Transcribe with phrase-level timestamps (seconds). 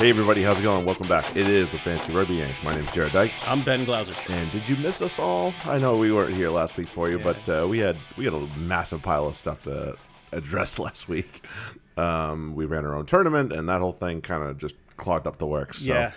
[0.00, 0.86] Hey everybody, how's it going?
[0.86, 1.36] Welcome back.
[1.36, 2.62] It is the Fantasy Rugby Yanks.
[2.62, 3.32] My name's Jarrod Dyke.
[3.46, 4.14] I'm Ben Glauser.
[4.30, 5.52] And did you miss us all?
[5.66, 7.24] I know we weren't here last week for you, Yeah.
[7.24, 9.96] but uh, we had we had a massive pile of stuff to
[10.32, 11.44] address last week.
[11.98, 15.36] Um, we ran our own tournament, and that whole thing kind of just clogged up
[15.36, 15.84] the works.
[15.84, 16.12] So, yeah.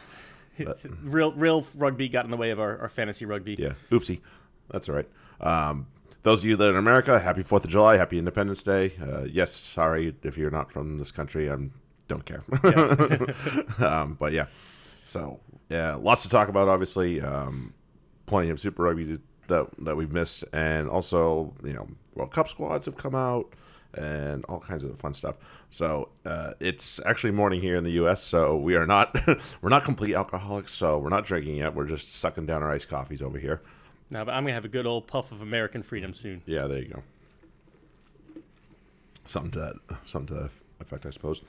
[1.03, 3.57] real real rugby got in the way of our, our fantasy rugby.
[3.59, 3.73] yeah.
[3.91, 4.21] Oopsie.
[4.69, 5.09] That's all right.
[5.41, 5.87] Um,
[6.21, 8.93] those of you that are in America, happy Fourth of July, happy Independence Day.
[9.01, 11.51] Uh, yes, sorry if you're not from this country.
[11.51, 11.57] I
[12.07, 12.43] don't care.
[13.85, 14.47] um, but yeah,
[15.03, 15.39] so
[15.69, 16.67] yeah, lots to talk about.
[16.67, 17.73] Obviously, um,
[18.25, 22.85] plenty of Super Rugby that that we've missed, and also you know World Cup squads
[22.85, 23.53] have come out
[23.95, 25.35] and all kinds of fun stuff.
[25.69, 28.23] So uh, it's actually morning here in the U.S.
[28.23, 29.15] So we are not
[29.61, 30.73] we're not complete alcoholics.
[30.73, 31.75] So we're not drinking yet.
[31.75, 33.61] We're just sucking down our iced coffees over here.
[34.09, 36.41] Now, but I'm gonna have a good old puff of American freedom soon.
[36.45, 37.03] Yeah, there you go.
[39.25, 41.41] Something to that, something to that effect, I suppose.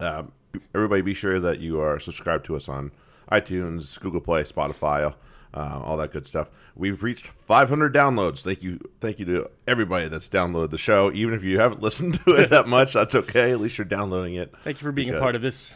[0.00, 0.32] Um,
[0.74, 2.92] everybody, be sure that you are subscribed to us on
[3.30, 5.14] iTunes, Google Play, Spotify,
[5.54, 6.50] uh, all that good stuff.
[6.74, 8.42] We've reached 500 downloads.
[8.42, 11.10] Thank you, thank you to everybody that's downloaded the show.
[11.12, 13.52] Even if you haven't listened to it that much, that's okay.
[13.52, 14.52] At least you're downloading it.
[14.64, 15.18] Thank you for being Okay.
[15.18, 15.74] a part of this.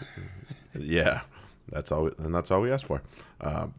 [0.78, 1.20] Yeah,
[1.70, 3.03] that's all, and that's all we ask for.
[3.41, 3.75] Um,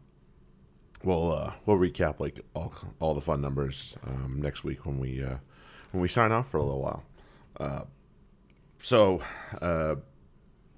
[1.04, 5.22] we'll uh, we'll recap like all all the fun numbers um, next week when we
[5.22, 5.36] uh,
[5.92, 7.02] when we sign off for a little while.
[7.58, 7.82] Uh,
[8.80, 9.20] so
[9.62, 9.94] uh,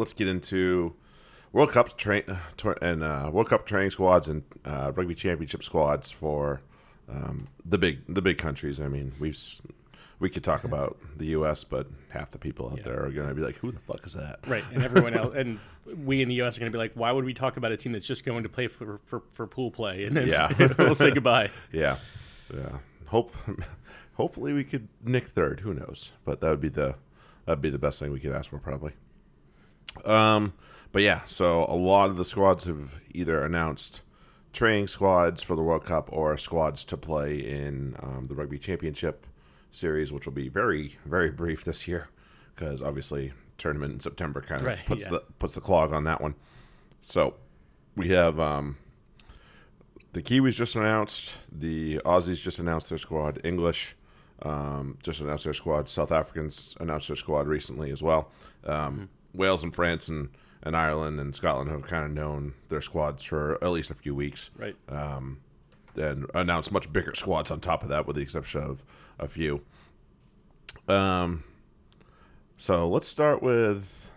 [0.01, 0.95] let's get into
[1.53, 2.25] World Cup train
[2.83, 6.61] and uh, World Cup training squads and uh, rugby championship squads for
[7.09, 8.81] um, the big the big countries.
[8.81, 9.39] I mean, we've
[10.19, 12.85] we could talk about the U.S., but half the people out Yeah.
[12.85, 15.35] there are going to be like, "Who the fuck is that?" Right, and everyone else,
[15.37, 15.59] and
[16.05, 16.57] we in the U.S.
[16.57, 18.43] are going to be like, why would we talk about a team that's just going
[18.43, 20.53] to play for for, for pool play, and then Yeah.
[20.79, 21.51] we'll say goodbye.
[21.73, 21.97] Yeah,
[22.55, 22.79] yeah.
[23.07, 23.35] Hope,
[24.15, 25.61] hopefully we could nick third.
[25.61, 26.13] Who knows?
[26.25, 26.95] But that would be the
[27.47, 28.93] that'd be the best thing we could ask for, probably.
[30.05, 30.53] Um,
[30.93, 31.23] but yeah.
[31.27, 34.03] So a lot of the squads have either announced
[34.53, 39.27] training squads for the World Cup or squads to play in um, the Rugby Championship
[39.71, 42.09] series, which will be very very brief this year
[42.55, 45.11] because obviously tournament in September kind of Right, puts yeah.
[45.11, 46.35] the puts the clog on that one.
[47.01, 47.35] So
[47.97, 48.77] we have um,
[50.13, 51.39] the Kiwis just announced.
[51.51, 53.41] The Aussies just announced their squad.
[53.45, 53.97] English
[54.43, 55.89] um, just announced their squad.
[55.89, 58.31] South Africans announced their squad recently as well.
[58.65, 60.31] Um, Wales and France and,
[60.63, 64.15] and Ireland and Scotland have kind of known their squads for at least a few
[64.15, 64.77] weeks Right.
[64.89, 68.85] and announced much bigger squads on top of that, with the exception of
[69.19, 69.63] a few.
[70.89, 71.45] Um,
[72.57, 74.11] so let's start with.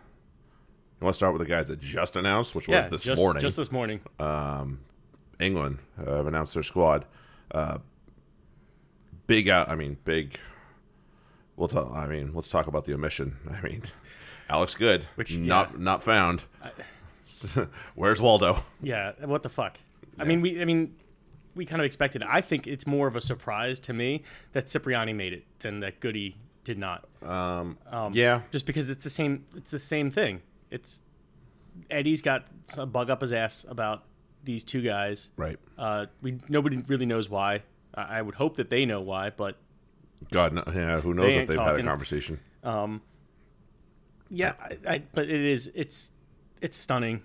[0.99, 3.21] You want to start with the guys that just announced, which yeah, was this just,
[3.21, 3.41] morning.
[3.41, 3.99] Just this morning.
[5.39, 7.05] England uh, have announced their squad.
[7.51, 7.79] Uh,
[9.27, 9.69] big out.
[9.69, 10.37] I mean, big.
[11.55, 11.91] We'll talk.
[11.93, 13.37] I mean, let's talk about the omission.
[13.51, 13.83] I mean,
[14.53, 15.77] Alex Goode, Which, not yeah.
[15.79, 16.43] not found.
[17.95, 18.63] Where's Waldo?
[18.81, 19.77] Yeah, what the fuck?
[20.19, 20.61] I mean, we.
[20.61, 20.95] I mean,
[21.55, 22.21] we kind of expected.
[22.21, 22.27] it.
[22.29, 25.99] I think it's more of a surprise to me that Cipriani made it than that
[25.99, 27.05] Goody did not.
[27.21, 27.77] Um.
[28.13, 30.41] yeah, just because it's the same it's the same thing
[30.73, 31.01] it's
[31.89, 32.47] eddie's got
[32.77, 34.03] a bug up his ass about
[34.43, 35.57] these two guys right.
[35.77, 37.61] uh we nobody really knows why
[37.95, 39.57] i, I would hope that they know why but
[40.31, 42.39] God, no, yeah, who knows if they've had a conversation.
[42.63, 43.01] conversation?
[44.35, 46.11] Yeah I, I but it is it's
[46.61, 47.21] it's stunning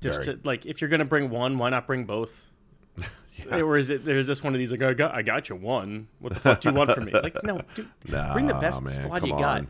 [0.00, 0.38] just Very.
[0.38, 2.50] to like if you're gonna bring one why not bring both
[3.50, 6.06] or is it there's this one of these like I got I got you one
[6.20, 7.88] what the fuck do you want from me like no dude,
[8.32, 9.66] bring the best man, squad you got.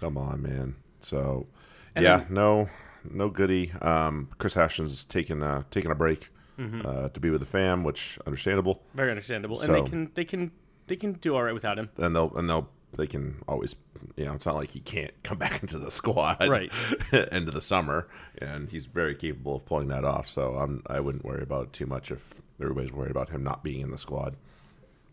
[0.00, 0.74] Come on, man.
[0.98, 1.46] So,
[1.94, 2.68] And yeah, then- no,
[3.08, 3.72] no goody.
[3.80, 6.86] Um, Chris Ashton's taking uh, taking a break Mm-hmm.
[6.86, 8.82] uh, to be with the fam, which understandable.
[8.94, 10.50] very understandable and So- they can they can
[10.86, 13.74] they can do all right without him And they'll and they'll they can always
[14.16, 16.70] you know it's not like he can't come back into the squad Right.
[17.32, 18.08] into the summer,
[18.38, 20.28] and he's very capable of pulling that off.
[20.28, 23.62] So I'm I wouldn't worry about it too much if everybody's worried about him not
[23.62, 24.36] being in the squad.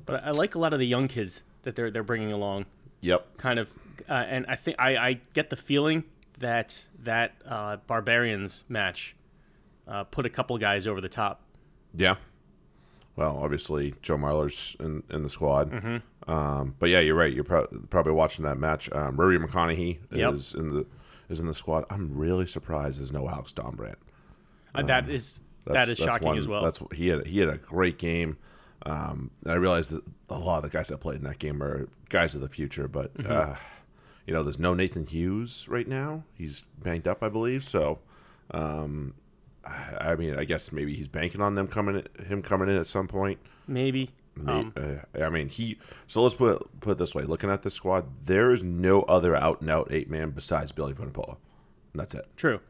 [0.06, 2.66] but I, like a lot of the young kids that they're they're bringing along
[3.02, 3.38] Yep.
[3.38, 3.72] kind of,
[4.10, 6.04] uh, and I think I, I get the feeling
[6.40, 9.16] that that uh, barbarians match
[9.88, 11.42] uh, put a couple guys over the top.
[11.96, 12.16] Yeah.
[13.20, 15.72] Well, obviously Joe Marler's in, in the squad.
[15.72, 16.32] Mm-hmm.
[16.32, 17.34] Um, but yeah, you're right.
[17.34, 18.90] You're pro- probably watching that match.
[18.94, 20.34] Um, Ruaridh McConnochie Yep.
[20.34, 20.86] is in the
[21.30, 21.84] is in the squad.
[21.90, 23.96] I'm really surprised there's no Alex Dombrandt.
[24.74, 26.64] Uh, that is that is shocking one- as well.
[26.64, 28.38] That's he had he had a great game.
[28.86, 31.90] Um, I realized that a lot of the guys that played in that game are
[32.08, 33.32] guys of the future, but Mm-hmm.
[33.52, 33.56] uh,
[34.26, 36.24] you know, there's no Nathan Hughes right now.
[36.36, 37.64] He's banked up, I believe.
[37.64, 38.00] So,
[38.52, 39.16] um,
[40.00, 43.08] I, mean, I guess maybe he's banking on them coming, him coming in at some
[43.08, 43.40] point.
[43.68, 44.10] Maybe.
[44.36, 45.78] May- Um, uh, I mean, he.
[46.08, 49.36] So let's put put it this way: looking at the squad, there is no other
[49.36, 51.38] out and out eight man besides Billy Vunipola.
[51.94, 52.26] That's it.
[52.38, 52.62] true.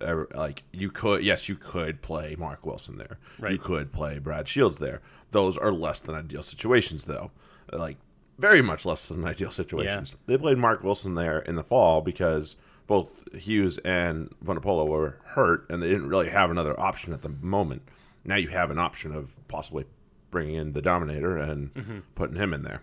[0.00, 3.18] Like you could, yes, you could play Mark Wilson there.
[3.48, 5.00] You could play Brad Shields there.
[5.30, 7.30] Those are less than ideal situations, though.
[7.72, 7.98] Like
[8.36, 10.16] very much less than ideal situations.
[10.26, 15.66] They played Mark Wilson there in the fall because both Hughes and Vunipola were hurt,
[15.70, 17.82] and they didn't really have another option at the moment.
[18.24, 19.84] Now you have an option of possibly
[20.30, 21.98] bringing in the Dominator and Mm-hmm.
[22.14, 22.82] putting him in there.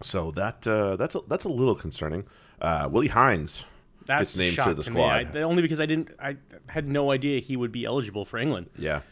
[0.00, 2.24] So that uh, that's a, that's a little concerning.
[2.60, 3.66] Uh, Willi Heinz
[4.06, 5.02] That's gets named to the me.
[5.02, 5.36] I- squad.
[5.36, 6.08] only because I didn't.
[6.18, 6.36] I
[6.68, 8.70] had no idea he would be eligible for England.
[8.78, 9.02] Yeah,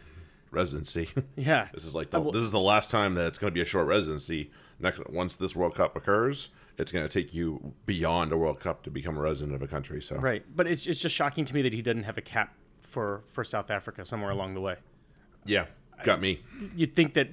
[0.50, 1.08] residency.
[1.36, 1.68] Yeah.
[1.74, 3.60] this is like the, will- this is the last time that it's going to be
[3.60, 4.50] a short residency.
[4.80, 6.48] Next, once this World Cup occurs,
[6.78, 9.66] it's going to take you beyond a World Cup to become a resident of a
[9.66, 10.00] country.
[10.00, 12.54] So Right, but it's it's just shocking to me that he doesn't have a cap
[12.80, 14.76] for for South Africa somewhere along the way.
[15.44, 15.66] yeah,
[16.04, 16.40] got me.
[16.76, 17.28] You'd think that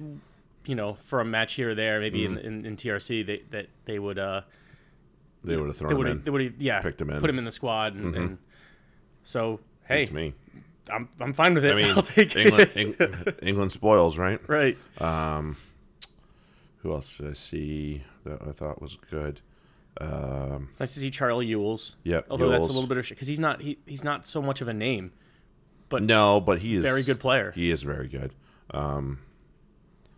[0.66, 2.38] you know for a match here or there, maybe Mm-hmm.
[2.38, 4.40] in, in in TRC, they that they would uh
[5.44, 6.24] They would have thrown they him in.
[6.24, 7.14] they would yeah picked him in.
[7.14, 7.20] Mm-hmm.
[7.20, 8.38] put him in the squad and, and
[9.22, 10.34] so hey, It's me.
[10.90, 11.72] I'm I'm fine with it.
[11.72, 12.98] I mean, I'll take England, it.
[13.00, 14.40] Eng- England spoils, right?
[14.48, 14.76] right.
[15.00, 15.56] Um,
[16.78, 19.40] Who else did I see that I thought was good?
[20.00, 21.96] Um, It's nice to see Charlie Ewels.
[22.04, 24.60] Yeah, although that's a little bit of because he's not he, he's not so much
[24.60, 25.12] of a name.
[25.88, 27.52] But no, but he is Very good player.
[27.52, 28.34] He is very good.
[28.72, 29.20] Um,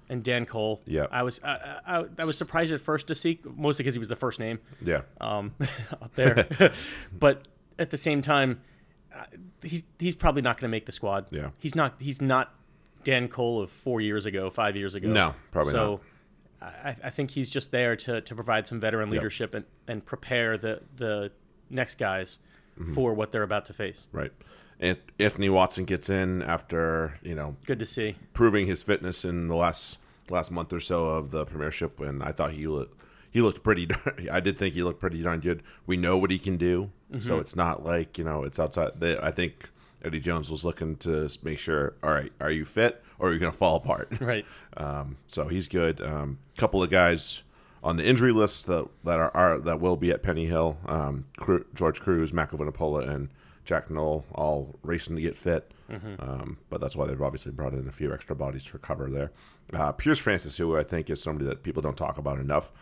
[0.09, 0.81] And Dan Cole.
[0.87, 3.99] Yeah, I was I, I, I was surprised at first to see mostly because he
[3.99, 4.59] was the first name.
[4.83, 5.55] yeah, um,
[6.03, 6.47] up there.
[7.13, 7.47] but
[7.79, 8.61] at the same time,
[9.63, 11.27] he's he's probably not going to make the squad.
[11.31, 11.51] Yeah.
[11.59, 12.55] he's not he's not
[13.05, 15.09] Dan Cole of four years ago, five years ago.
[15.09, 16.01] No, probably not so,
[16.61, 20.59] I, I think he's just there to, to provide some veteran leadership and, and prepare
[20.59, 21.31] the the
[21.71, 22.39] next guys
[22.79, 22.95] Mm-hmm.
[22.95, 24.07] for what they're about to face.
[24.13, 24.31] right.
[24.79, 28.15] An- Anthony Watson gets in after you know Good to see.
[28.35, 29.99] proving his fitness in the last
[30.31, 33.03] last month or so of the Premiership, and I thought he looked
[33.33, 33.87] he looked pretty.
[33.93, 35.65] darn- I did think he looked pretty darn good.
[35.87, 37.21] We know what he can do, Mm-hmm.
[37.23, 39.01] so it's not like you know it's outside.
[39.01, 39.71] The, I think
[40.05, 41.95] Eddie Jones was looking to make sure.
[42.05, 44.13] All right, are you fit or you're going to fall apart?
[44.21, 44.45] Right.
[44.77, 46.01] Um, so he's good.
[46.01, 47.43] A um, couple of guys
[47.83, 50.77] on the injury list that that are, are that will be at Penny Hill.
[50.87, 53.29] Um, Cru- George Kruis, Macavinapola, and
[53.65, 55.71] Jack Nowell all racing to get fit.
[56.21, 59.31] Um, but that's why they've obviously brought in a few extra bodies for cover there.
[59.73, 62.73] Uh, Piers Francis, who I think is somebody that people don't talk about enough.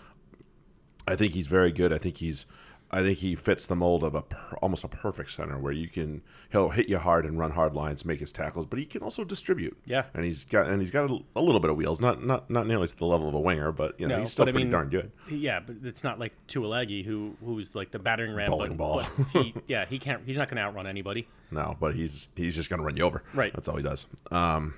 [1.08, 1.92] I think he's very good.
[1.92, 2.46] I think he's,
[2.90, 5.88] I think he fits the mold of a per, almost a perfect center where you
[5.88, 6.22] can
[6.52, 9.24] he'll hit you hard and run hard lines, make his tackles, but he can also
[9.24, 9.76] distribute.
[9.84, 10.04] Yeah.
[10.14, 12.66] and he's got and he's got a, a little bit of wheels, not not not
[12.68, 14.52] nearly to the level of a winger, but you know No, he's still but I
[14.52, 15.10] pretty mean- darn good.
[15.30, 18.48] Yeah, but it's not like Tuilagi who who's like the battering ram.
[18.50, 19.02] Bowling but, ball.
[19.18, 20.22] but he, yeah, he can't.
[20.24, 21.26] He's not going to outrun anybody.
[21.50, 23.22] No, but he's he's just gonna run you over.
[23.34, 23.52] Right.
[23.52, 24.06] That's all he does.
[24.30, 24.74] Um,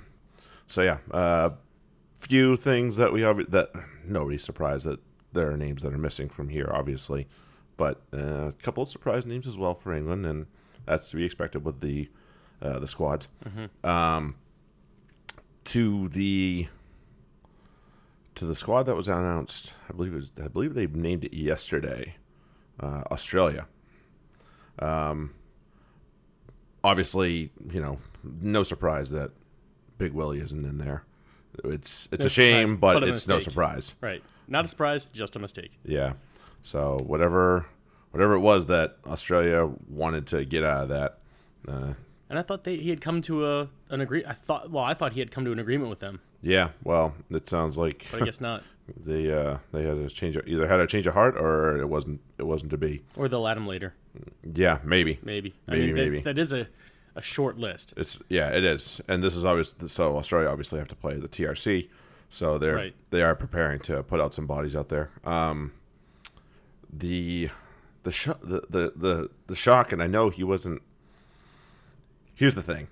[0.66, 1.50] so yeah, uh,
[2.20, 3.70] few things that we have that
[4.04, 4.98] nobody's surprised that
[5.32, 7.26] there are names that are missing from here, obviously,
[7.78, 10.46] but uh, a couple of surprise names as well for England, and
[10.84, 12.10] that's to be expected with the
[12.60, 13.28] uh, the squads.
[13.82, 14.36] Um,
[15.64, 16.68] to the
[18.34, 21.32] to the squad that was announced, I believe it was, I believe they named it
[21.32, 22.16] yesterday.
[22.78, 23.66] Uh, Australia
[26.84, 27.98] obviously, you know,
[28.40, 29.30] no surprise that
[29.98, 31.04] Big Willie isn't in there.
[31.64, 33.94] It's it's No a shame, surprise, but, but a it's no surprise.
[34.00, 34.22] Right.
[34.46, 35.78] Not a surprise, just a mistake.
[35.84, 36.14] Yeah.
[36.62, 37.66] So whatever
[38.10, 41.18] whatever it was that Australia wanted to get out of that,
[41.66, 41.94] uh,
[42.30, 44.24] And I thought they, he had come to a an agree.
[44.26, 46.70] I thought well, I thought he had come to an agreement with them, yeah.
[46.84, 48.62] Well, it sounds like but I guess not.
[48.96, 52.20] they uh, they had a change either had a change of heart or it wasn't
[52.38, 53.02] it wasn't to be.
[53.16, 53.94] Or they'll add him later,
[54.54, 55.18] Yeah, maybe.
[55.22, 55.54] maybe.
[55.68, 56.20] I Maybe, that- maybe.
[56.20, 56.66] that is a,
[57.14, 57.94] a short list.
[57.96, 61.28] It's yeah, it is, and this is always so Australia obviously have to play the
[61.28, 61.88] TRC,
[62.30, 62.94] so they're Right.
[63.10, 65.10] they are preparing to put out some bodies out there.
[65.24, 65.72] Um,
[66.92, 67.50] the
[68.04, 70.82] the, sho- the the the the shock, and I know he wasn't.
[72.34, 72.88] Here's the thing,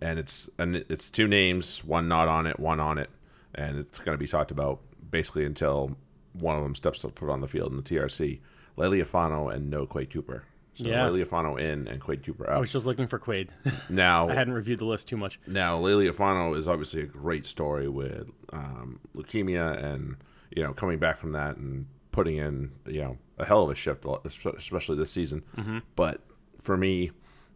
[0.00, 3.10] and it's and it's two names, one not on it, one on it,
[3.54, 4.80] and it's going to be talked about
[5.10, 5.96] basically until
[6.32, 8.40] one of them steps up foot on the field in the TRC.
[8.78, 10.44] Lealiifano and no Quade Cooper.
[10.74, 11.08] So Yeah.
[11.08, 12.56] Lealiifano in and Quade Cooper out.
[12.56, 13.52] I was just looking for Quade.
[13.88, 15.38] now I hadn't reviewed the list too much.
[15.46, 20.16] now, Lealiifano is obviously a great story with um, leukemia and
[20.56, 23.74] you know coming back from that and putting in you know a hell of a
[23.74, 25.42] shift, especially this season.
[25.56, 25.78] Mm-hmm.
[25.96, 26.20] But
[26.60, 27.10] for me,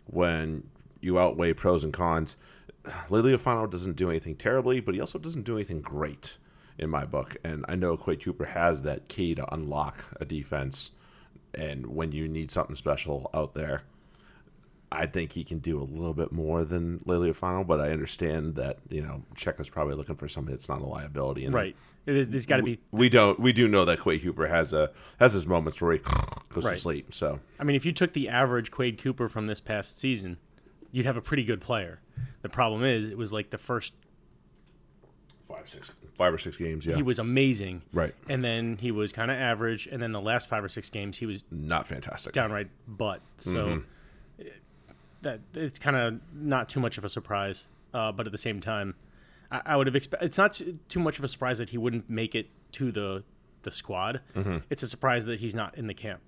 [0.06, 0.64] when
[1.00, 2.36] you outweigh pros and cons,
[3.08, 6.38] Lealiifano doesn't do anything terribly, but he also doesn't do anything great
[6.78, 7.36] in my book.
[7.44, 10.90] And I know Quade Cooper has that key to unlock a defense,
[11.54, 13.82] and when you need something special out there.
[14.92, 18.78] I think he can do a little bit more than Lealiifano, but I understand that
[18.88, 21.44] you know Czech is probably looking for somebody that's not a liability.
[21.44, 21.76] And Right.
[22.06, 22.78] There's got to be.
[22.90, 23.40] We don't.
[23.40, 25.98] We do know that Quade Cooper has a has his moments where he
[26.50, 27.14] goes to sleep.
[27.14, 30.36] So I mean, if you took the average Quade Cooper from this past season,
[30.92, 32.00] you'd have a pretty good player.
[32.42, 33.94] The problem is, it was like the first
[35.48, 36.86] Five, six, five or six games.
[36.86, 38.14] Yeah, he was amazing, right.
[38.30, 41.18] and then he was kind of average, and then the last five or six games
[41.18, 42.32] he was Not fantastic.
[42.32, 43.20] downright butt.
[43.36, 43.82] So it-
[45.24, 48.60] that it's kind of not too much of a surprise, uh, but at the same
[48.60, 48.94] time,
[49.50, 50.24] I, I would have expected.
[50.26, 53.24] It's not too- too much of a surprise that he wouldn't make it to the
[53.62, 54.20] the squad.
[54.70, 56.20] It's a surprise that he's not in the camp.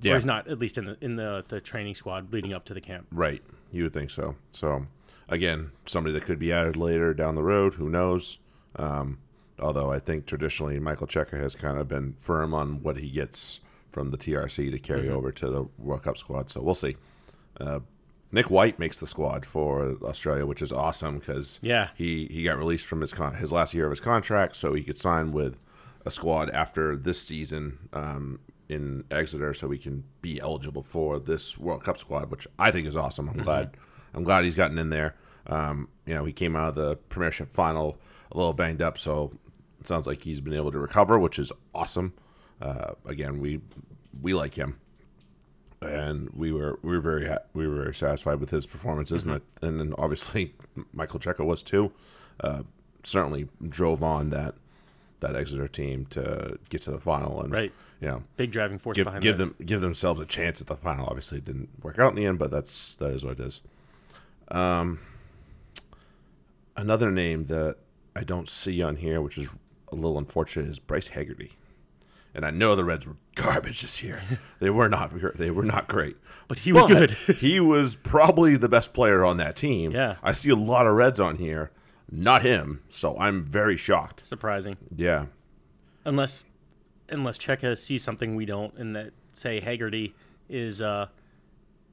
[0.00, 0.12] Yeah.
[0.12, 2.74] Or he's not at least in the in the, the training squad leading up to
[2.74, 3.06] the camp.
[3.12, 3.42] Right.
[3.72, 4.36] You would think so.
[4.52, 4.86] So,
[5.28, 7.74] again, somebody that could be added later down the road.
[7.74, 8.38] Who knows?
[8.76, 9.18] Um,
[9.58, 13.60] although I think traditionally Michael Cheika has kind of been firm on what he gets
[13.90, 16.48] from the TRC to carry over to the World Cup squad.
[16.48, 16.96] So we'll see.
[17.60, 17.80] Uh,
[18.30, 21.88] Nick White makes the squad for Australia, which is awesome because Yeah.
[21.94, 24.82] he, he got released from his con- his last year of his contract, so he
[24.82, 25.56] could sign with
[26.04, 31.56] a squad after this season um, in Exeter, so he can be eligible for this
[31.56, 33.28] World Cup squad, which I think is awesome.
[33.28, 33.76] I'm glad
[34.14, 35.16] I'm glad he's gotten in there.
[35.46, 37.98] Um, you know, he came out of the Premiership final
[38.30, 39.32] a little banged up, so
[39.80, 42.12] it sounds like he's been able to recover, which is awesome.
[42.60, 43.60] Uh, again, we
[44.20, 44.78] we like him
[45.80, 49.32] and we were we were very ha- we were very satisfied with his performances, and,
[49.34, 50.54] I, and then obviously
[50.92, 51.92] Michael Cheika was too.
[52.40, 52.62] Uh,
[53.04, 54.54] certainly drove on that
[55.20, 57.72] that Exeter team to get to the final, and Right.
[58.00, 59.56] you know Big driving force give behind give that.
[59.58, 61.06] them give themselves a chance at the final.
[61.06, 63.60] Obviously, it didn't work out in the end, but that's that is what it is.
[64.50, 65.00] Um,
[66.76, 67.76] another name that
[68.16, 69.48] I don't see on here, which is
[69.92, 71.52] a little unfortunate, is Bryce Hegarty.
[72.38, 74.22] And I know the Reds were garbage this year.
[74.60, 75.12] they were not.
[75.36, 76.16] They were not great.
[76.46, 77.10] But he was But good.
[77.38, 79.90] he was probably the best player on that team.
[79.90, 80.16] Yeah.
[80.22, 81.72] I see a lot of Reds on here,
[82.08, 82.80] not him.
[82.90, 84.24] So I'm very shocked.
[84.24, 84.76] Surprising.
[84.94, 85.26] Yeah.
[86.04, 86.46] unless
[87.08, 90.14] unless Cheika sees something we don't, and that say Hegarty
[90.48, 91.08] is uh,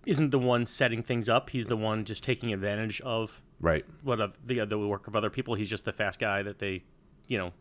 [0.05, 1.49] isn't the one setting things up.
[1.49, 3.83] He's the one just taking advantage of Right.
[4.03, 5.55] what of the the work of other people.
[5.55, 6.83] He's just the fast guy that they,
[7.27, 7.51] you know.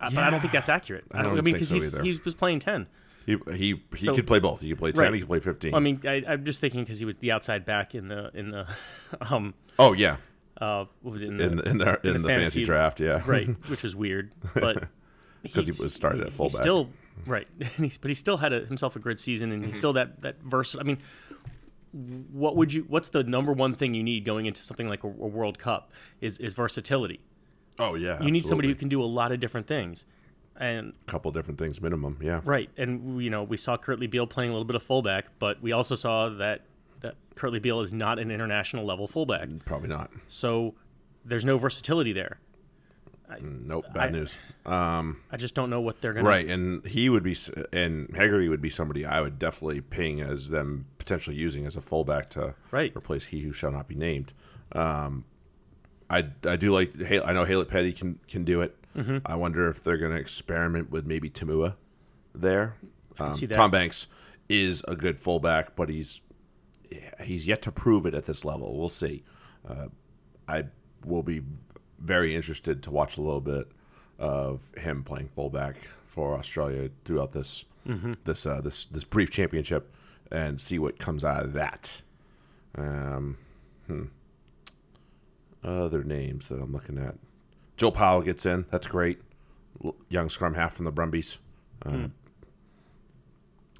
[0.00, 1.04] Uh, But I don't think that's accurate.
[1.12, 2.86] I don't I mean, think so he's, he was playing ten.
[3.26, 4.60] He he he So- could play both.
[4.60, 5.04] He could play ten.
[5.04, 5.14] Right.
[5.14, 5.74] He could play fifteen.
[5.74, 8.50] I mean, I, I'm just thinking because he was the outside back in the in
[8.50, 8.66] the
[9.30, 10.16] um oh yeah.
[10.60, 13.22] uh what was in the, In in the in, the, fantasy, fantasy- draft, yeah.
[13.26, 14.88] right, which was weird, but
[15.42, 16.60] because he was started at fullback.
[16.60, 16.90] Still
[17.26, 19.70] right, and he's, but he still had a, himself a good season, and Mm-hmm.
[19.70, 20.80] he's still that that versatile.
[20.80, 20.98] I mean,
[22.32, 22.84] what would you?
[22.88, 25.92] What's the number one thing you need going into something like a, a World Cup?
[26.20, 27.20] Is is versatility.
[27.78, 28.22] Oh yeah.
[28.22, 30.04] You need somebody who can do a lot of different things,
[30.58, 32.18] and a couple different things minimum.
[32.22, 32.40] Yeah.
[32.44, 35.60] right, and you know we saw Kurtley Beale playing a little bit of fullback, but
[35.62, 36.62] we also saw that.
[37.00, 40.10] that Kurtley Beale is not an international level fullback, Probably not.
[40.28, 40.74] so
[41.24, 42.38] there's no versatility there.
[43.40, 43.86] Nope.
[43.92, 44.38] Bad I- news.
[44.66, 45.20] Um.
[45.32, 46.28] I just don't know what they're gonna.
[46.28, 47.36] Right, and he would be,
[47.72, 51.80] and Hegarty would be somebody I would definitely ping as them potentially using as a
[51.80, 52.94] fullback to Right.
[52.96, 54.32] replace he who shall not be named.
[54.72, 55.24] Um,
[56.10, 58.76] I, I do like I know Haylett-Petty can can do it.
[58.96, 59.18] Mm-hmm.
[59.26, 61.74] I wonder if they're going to experiment with maybe Tamua
[62.34, 62.76] there.
[63.18, 63.54] Um, see that.
[63.54, 64.06] Tom Banks
[64.48, 66.20] is a good fullback, but he's
[67.22, 68.78] he's yet to prove it at this level.
[68.78, 69.24] We'll see.
[69.68, 69.86] Uh,
[70.46, 70.66] I
[71.04, 71.42] will be
[71.98, 73.68] very interested to watch a little bit
[74.18, 77.64] of him playing fullback for Australia throughout this
[78.24, 79.92] this uh, this this brief championship
[80.30, 82.02] and see what comes out of that.
[82.76, 83.36] Um,
[83.86, 84.04] hmm.
[85.64, 87.14] Other names that I'm looking at.
[87.76, 88.66] Joe Powell gets in.
[88.70, 89.18] That's great.
[90.08, 91.38] Young scrum half from the Brumbies.
[91.84, 92.08] Uh,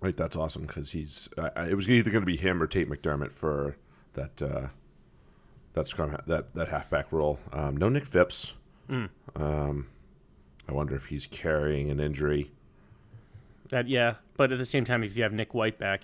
[0.01, 1.31] Right, that's awesome because he's.
[1.39, 3.77] Uh, it was either going to be him or Tate McDermott for
[4.13, 4.67] that uh,
[5.73, 7.39] that scrum that that halfback role.
[7.55, 8.53] Um, no Nick Phipps.
[8.91, 9.87] Um,
[10.69, 12.51] I wonder if he's carrying an injury.
[13.71, 16.03] That yeah, but at the same time, if you have Nick White back,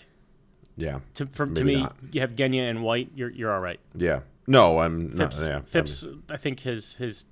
[0.78, 1.94] Yeah, to, for, to me, not.
[2.10, 3.80] you have Genia and White, you're you're all right.
[3.94, 4.20] yeah.
[4.46, 5.48] No, I'm Phipps, not.
[5.48, 7.24] Yeah, Phipps, I think his his,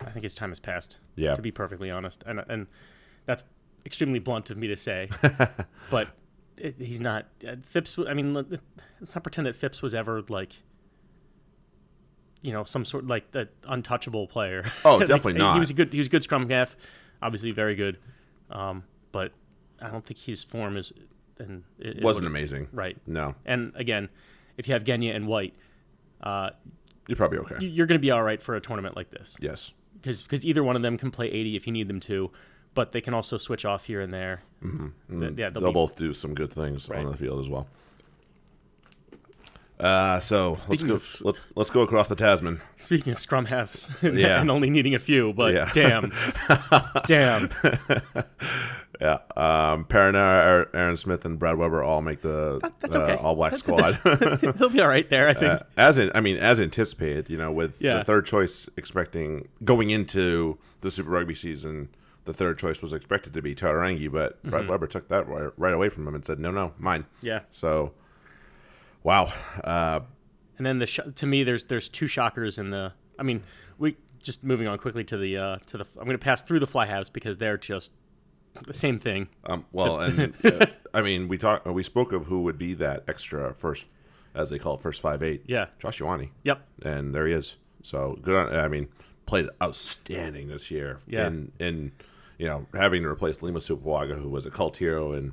[0.00, 0.98] I think his time has passed.
[1.16, 1.34] Yeah.
[1.34, 2.66] to be perfectly honest, and and
[3.26, 3.42] that's
[3.84, 5.08] extremely blunt of me to say,
[5.90, 6.08] but
[6.56, 7.26] it, he's not.
[7.46, 8.50] Uh, Phipps, I mean, let-
[9.00, 10.52] let's not pretend that Phipps was ever like.
[12.42, 14.64] You know, some sort like the untouchable player.
[14.84, 15.92] Oh, Like, definitely He was a good.
[15.92, 16.76] He was a good scrum half,
[17.22, 17.98] obviously very good,
[18.50, 19.32] um, but
[19.80, 20.92] I don't think his form is.
[21.38, 22.68] And it, it wasn't amazing.
[22.72, 22.96] right.
[23.06, 24.08] No, And again,
[24.56, 25.54] if you have Genia and White,
[26.22, 26.50] uh,
[27.08, 27.56] you're probably okay.
[27.60, 29.72] you- you're going to be all right for a tournament like this yes.
[30.02, 32.30] because either one of them can play 80 if you need them to,
[32.74, 34.42] but they can also switch off here and there.
[34.62, 35.38] Mm-hmm.
[35.38, 37.04] Yeah, they'll, They'll be, both do some good things Right.
[37.04, 37.68] on the field as well.
[39.78, 40.94] Uh, so let's go.
[40.94, 42.62] of- let, let's go across the Tasman.
[42.76, 44.40] Speaking of scrum halves Yeah.
[44.40, 45.70] and only needing a few, but Yeah.
[45.74, 46.12] damn,
[47.06, 47.50] damn,
[48.98, 53.14] Yeah, um, Perenara, Aaron Smith, and Brad Weber all make the that's uh, okay.
[53.16, 53.96] All Black squad.
[54.58, 55.44] He'll be all right there, I think.
[55.52, 57.98] Uh, as in, I mean, as anticipated, you know, with Yeah.
[57.98, 61.90] the third choice expecting going into the Super Rugby season,
[62.24, 64.48] the third choice was expected to be Tarangi, but Mm-hmm.
[64.50, 67.40] Brad Weber took that right, right away from him and said, "No, no, mine." yeah.
[67.50, 67.92] So,
[69.06, 69.32] wow,
[69.64, 70.00] uh,
[70.58, 72.92] And then the sh- to me, there's there's two shockers in the.
[73.18, 73.42] I mean,
[73.78, 75.84] we just moving on quickly to the uh, to the.
[75.98, 77.92] I'm going to pass through the fly halves because they're just
[78.66, 79.28] the same thing.
[79.44, 83.04] um, well, and uh, I mean, we talked, we spoke of who would be that
[83.08, 83.88] extra first,
[84.34, 85.44] as they call it, first five eight.
[85.46, 85.66] Yeah.
[85.78, 86.30] Josh Ioane.
[86.42, 86.66] Yep.
[86.82, 87.56] and there he is.
[87.82, 88.54] So good on.
[88.56, 88.88] I mean,
[89.26, 91.00] played outstanding this year.
[91.06, 91.28] Yeah.
[91.28, 91.92] In in
[92.38, 95.30] you know having to replace Lima Sopoaga, who was a cult hero uh,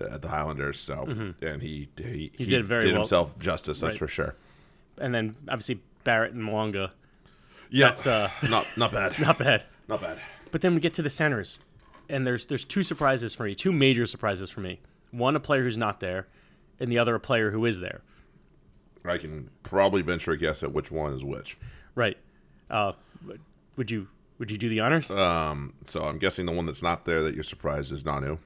[0.00, 0.78] at the Highlanders.
[0.80, 1.02] So
[1.42, 2.96] and he he, he, did very well.
[3.00, 3.80] himself justice.
[3.80, 3.98] That's Right.
[3.98, 4.36] for sure.
[4.98, 6.90] And then obviously Barrett and Mo'unga.
[7.70, 9.18] Yeah, That's, uh, not not bad.
[9.20, 9.64] Not bad.
[9.88, 10.18] not bad.
[10.50, 11.58] But then we get to the centers,
[12.10, 14.80] and there's there's two surprises for me, two major surprises for me.
[15.10, 16.26] One, a player who's not there,
[16.80, 18.02] and the other, a player who is there.
[19.04, 21.56] I can probably venture a guess at which one is which.
[21.94, 22.16] Right.
[22.70, 22.92] Uh,
[23.76, 24.08] would you
[24.38, 25.10] would you do the honors?
[25.10, 28.38] Um, so I'm guessing the one that's not there that you're surprised is Nanu,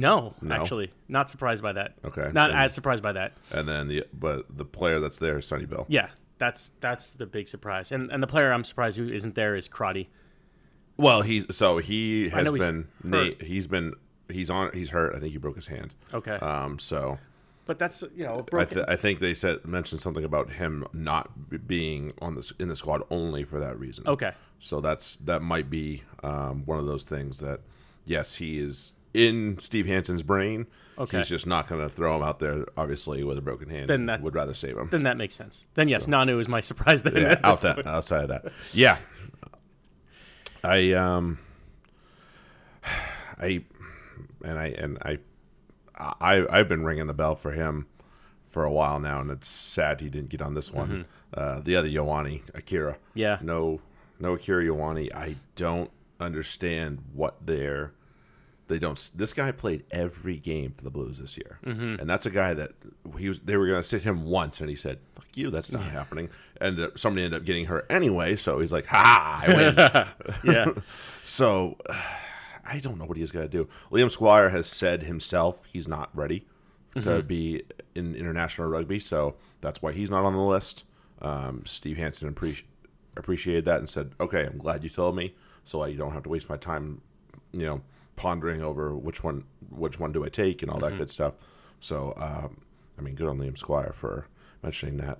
[0.00, 0.54] no, no.
[0.54, 1.94] actually, not surprised by that.
[2.04, 3.32] Okay, Not then- as surprised by that.
[3.50, 5.86] and then the but the player that's there is Sonny Bill.
[5.88, 7.92] Yeah, that's that's the big surprise.
[7.92, 10.08] And and the player I'm surprised who isn't there is Crotty.
[10.96, 13.94] Well, he's so he has he's been na- he's been
[14.28, 15.14] he's on he's hurt.
[15.14, 15.94] I think he broke his hand.
[16.12, 16.34] Okay.
[16.36, 17.18] Um, so
[17.66, 21.66] but that's you know I, th- I think they said mentioned something about him not
[21.66, 24.06] being on this in the squad only for that reason.
[24.06, 24.32] okay.
[24.58, 27.60] So that's that might be um, one of those things that
[28.04, 30.66] yes, he is in Steve Hansen's brain.
[30.98, 31.16] Okay.
[31.18, 33.88] He's just not going to throw him out there, obviously, with a broken hand.
[33.88, 34.88] Then that- would rather save him.
[34.90, 35.64] Then that makes sense.
[35.74, 37.02] Then yes, Nanu is my surprise.
[37.02, 38.52] Then yeah, out that outside of that.
[38.72, 38.98] Yeah.
[40.62, 41.38] I um
[43.38, 43.64] I
[44.44, 45.18] and I and I
[45.98, 47.86] I I've been ringing the bell for him
[48.48, 51.06] for a while now and it's sad he didn't get on this one.
[51.32, 52.98] Uh the other Ioane, Akira.
[53.14, 53.38] Yeah.
[53.42, 53.80] No
[54.18, 55.08] no Akira Ioane.
[55.14, 57.92] I don't understand what they're
[58.70, 59.10] they don't.
[59.14, 62.00] This guy played every game for the Blues this year, mm-hmm.
[62.00, 62.72] and that's a guy that
[63.18, 63.40] he was.
[63.40, 66.30] They were going to sit him once, and he said, "Fuck you, that's not happening."
[66.60, 70.66] And uh, somebody ended up getting hurt anyway, so he's like, "Ha, I win." yeah.
[71.22, 71.76] so
[72.64, 73.68] I don't know what he's going to do.
[73.90, 76.46] Liam Squire has said himself he's not ready
[77.02, 77.62] to be
[77.94, 80.84] in international rugby, so that's why he's not on the list.
[81.20, 82.64] Um, Steve Hansen appreci-
[83.16, 86.28] appreciated that and said, "Okay, I'm glad you told me, so I don't have to
[86.28, 87.00] waste my time,
[87.52, 87.82] you know,
[88.20, 91.34] pondering over which one which one do I take and all that good stuff."
[91.80, 92.60] So, um,
[92.98, 94.26] I mean, good on Liam Squire for
[94.62, 95.18] mentioning that.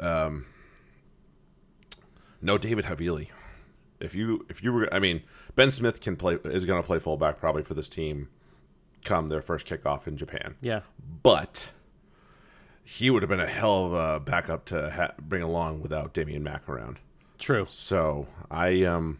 [0.00, 0.46] Um,
[2.40, 3.28] no David Havili.
[4.00, 5.22] If you if you were, I mean,
[5.54, 8.28] Ben Smith can play is going to play fullback probably for this team
[9.04, 10.82] come their first kickoff in Japan Yeah.
[11.24, 11.72] but
[12.84, 16.42] he would have been a hell of a backup to ha- bring along without Damian
[16.44, 16.98] Mack around.
[17.38, 17.66] True.
[17.68, 19.18] So I um,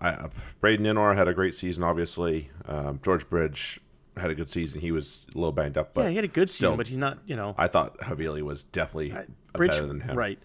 [0.00, 0.28] I uh,
[0.60, 1.82] Braydon Ennor had a great season.
[1.82, 3.80] Obviously, um, George Bridge
[4.16, 4.80] had a good season.
[4.80, 6.86] He was a little banged up, but Yeah, he had a good season, still, but
[6.88, 7.18] he's not.
[7.26, 9.14] You know, I thought Havili was definitely
[9.52, 9.70] Bridge.
[9.70, 10.16] better than him.
[10.16, 10.38] Right.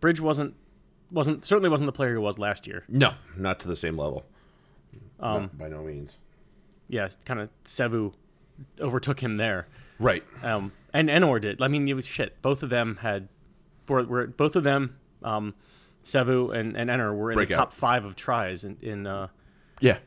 [0.00, 0.54] Bridge wasn't
[1.10, 2.84] wasn't certainly wasn't the player he was last year.
[2.88, 4.24] No, not to the same level.
[5.20, 6.18] Um, by no means.
[6.88, 8.12] Yeah, kind of Sevu
[8.80, 9.66] overtook him there.
[9.98, 10.24] Right.
[10.42, 11.62] Um, and Ennor did.
[11.62, 12.40] I mean, it was shit.
[12.42, 13.28] Both of them had,
[13.88, 15.54] were, were both of them, um,
[16.04, 17.50] Sevu and, and Ennor were in Breakout.
[17.50, 19.28] the top five of tries in in, uh,
[19.80, 19.98] Yeah.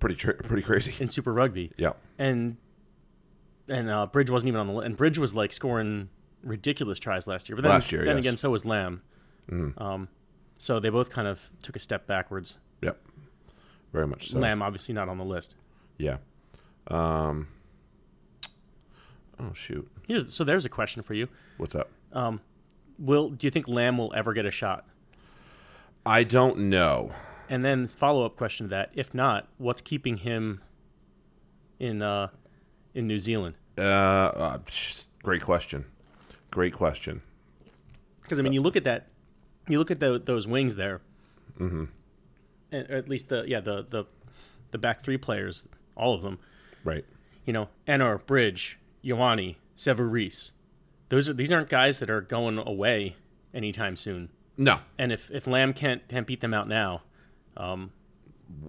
[0.00, 0.94] Pretty tr- pretty crazy.
[1.00, 1.72] in Super Rugby.
[1.76, 1.92] Yeah.
[2.18, 2.56] And
[3.68, 4.86] and uh, Bridge wasn't even on the list.
[4.86, 6.08] And Bridge was like scoring
[6.42, 7.56] ridiculous tries last year.
[7.56, 8.24] But then, Last year, then yes.
[8.24, 9.02] again, so was Lamb.
[9.78, 10.08] Um,
[10.58, 12.58] so they both kind of took a step backwards.
[12.82, 13.00] Yep.
[13.92, 14.38] Very much so.
[14.38, 15.54] Lamb obviously not on the list.
[15.98, 16.18] Yeah.
[16.88, 17.48] Um.
[19.38, 19.88] Oh shoot.
[20.06, 21.28] Here's, so there's a question for you.
[21.58, 21.90] What's up?
[22.12, 22.40] Um,
[22.98, 24.86] Will do you think Lamb will ever get a shot?
[26.06, 27.10] I don't know.
[27.48, 30.62] And then follow up question to that: If not, what's keeping him
[31.78, 32.28] in uh,
[32.94, 33.56] in New Zealand?
[33.76, 34.58] Uh, uh,
[35.22, 35.84] great question.
[36.50, 37.22] Great question.
[38.22, 39.08] Because I mean, you look at that,
[39.68, 41.00] you look at tho- those wings there,
[41.58, 41.84] mm-hmm.
[42.72, 44.04] and, or at least the yeah the the
[44.70, 46.38] the back three players, all of them.
[46.84, 47.04] Right.
[47.44, 50.52] You know, Ennor, Bridge, Ioane, Sevu Reece.
[51.08, 53.16] Those are these aren't guys that are going away
[53.54, 54.30] anytime soon.
[54.58, 54.78] No.
[54.98, 57.02] And if if Lamb can't can't beat them out now,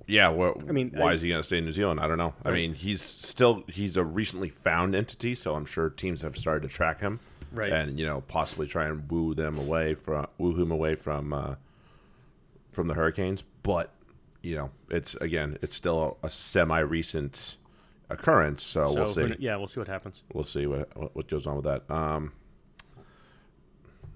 [0.07, 0.29] Yeah.
[0.29, 1.99] Well, I mean, why I- is he going to stay in New Zealand?
[1.99, 2.33] I don't know.
[2.43, 6.67] I mean, he's still he's a recently found entity, so I'm sure teams have started
[6.67, 7.19] to track him,
[7.51, 7.71] Right.
[7.71, 11.55] And you know, possibly try and woo them away from woo him away from uh,
[12.71, 13.43] from the Hurricanes.
[13.63, 13.91] But
[14.41, 17.57] you know, it's again, it's still a, semi recent
[18.09, 18.63] occurrence.
[18.63, 19.35] So, So we'll see.
[19.39, 20.23] yeah, we'll see what happens.
[20.33, 21.89] We'll see what what- what goes on with that.
[21.93, 22.31] Um,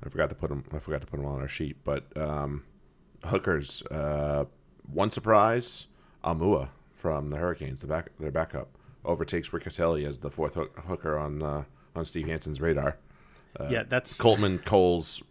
[0.03, 0.63] I forgot to put them.
[0.73, 2.63] I forgot to put them on our sheet, but um,
[3.25, 3.83] hookers.
[3.83, 4.45] Uh,
[4.91, 5.87] one surprise,
[6.23, 8.69] Aumua from the Hurricanes, the back their backup
[9.05, 11.63] overtakes Riccitelli as the fourth hook, hooker on uh,
[11.95, 12.97] on Steve Hansen's radar.
[13.69, 15.21] yeah, that's Coltman, Coles,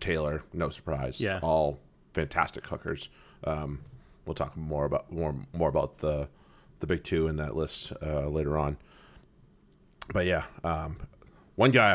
[0.00, 1.20] Taylor, no surprise.
[1.20, 1.40] Yeah.
[1.42, 1.78] all
[2.14, 3.10] fantastic hookers.
[3.44, 3.80] Um,
[4.24, 6.28] we'll talk more about more more about the
[6.80, 8.76] the big two in that list uh, later on.
[10.12, 10.98] But yeah, um,
[11.56, 11.92] one guy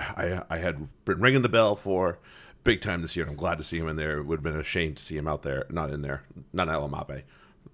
[0.50, 2.20] I I had been ringing the bell for
[2.64, 3.26] big time this year.
[3.26, 4.20] and I'm glad to see him in there.
[4.20, 6.68] It would have been a shame to see him out there, not in there, not
[6.68, 7.24] Laumape.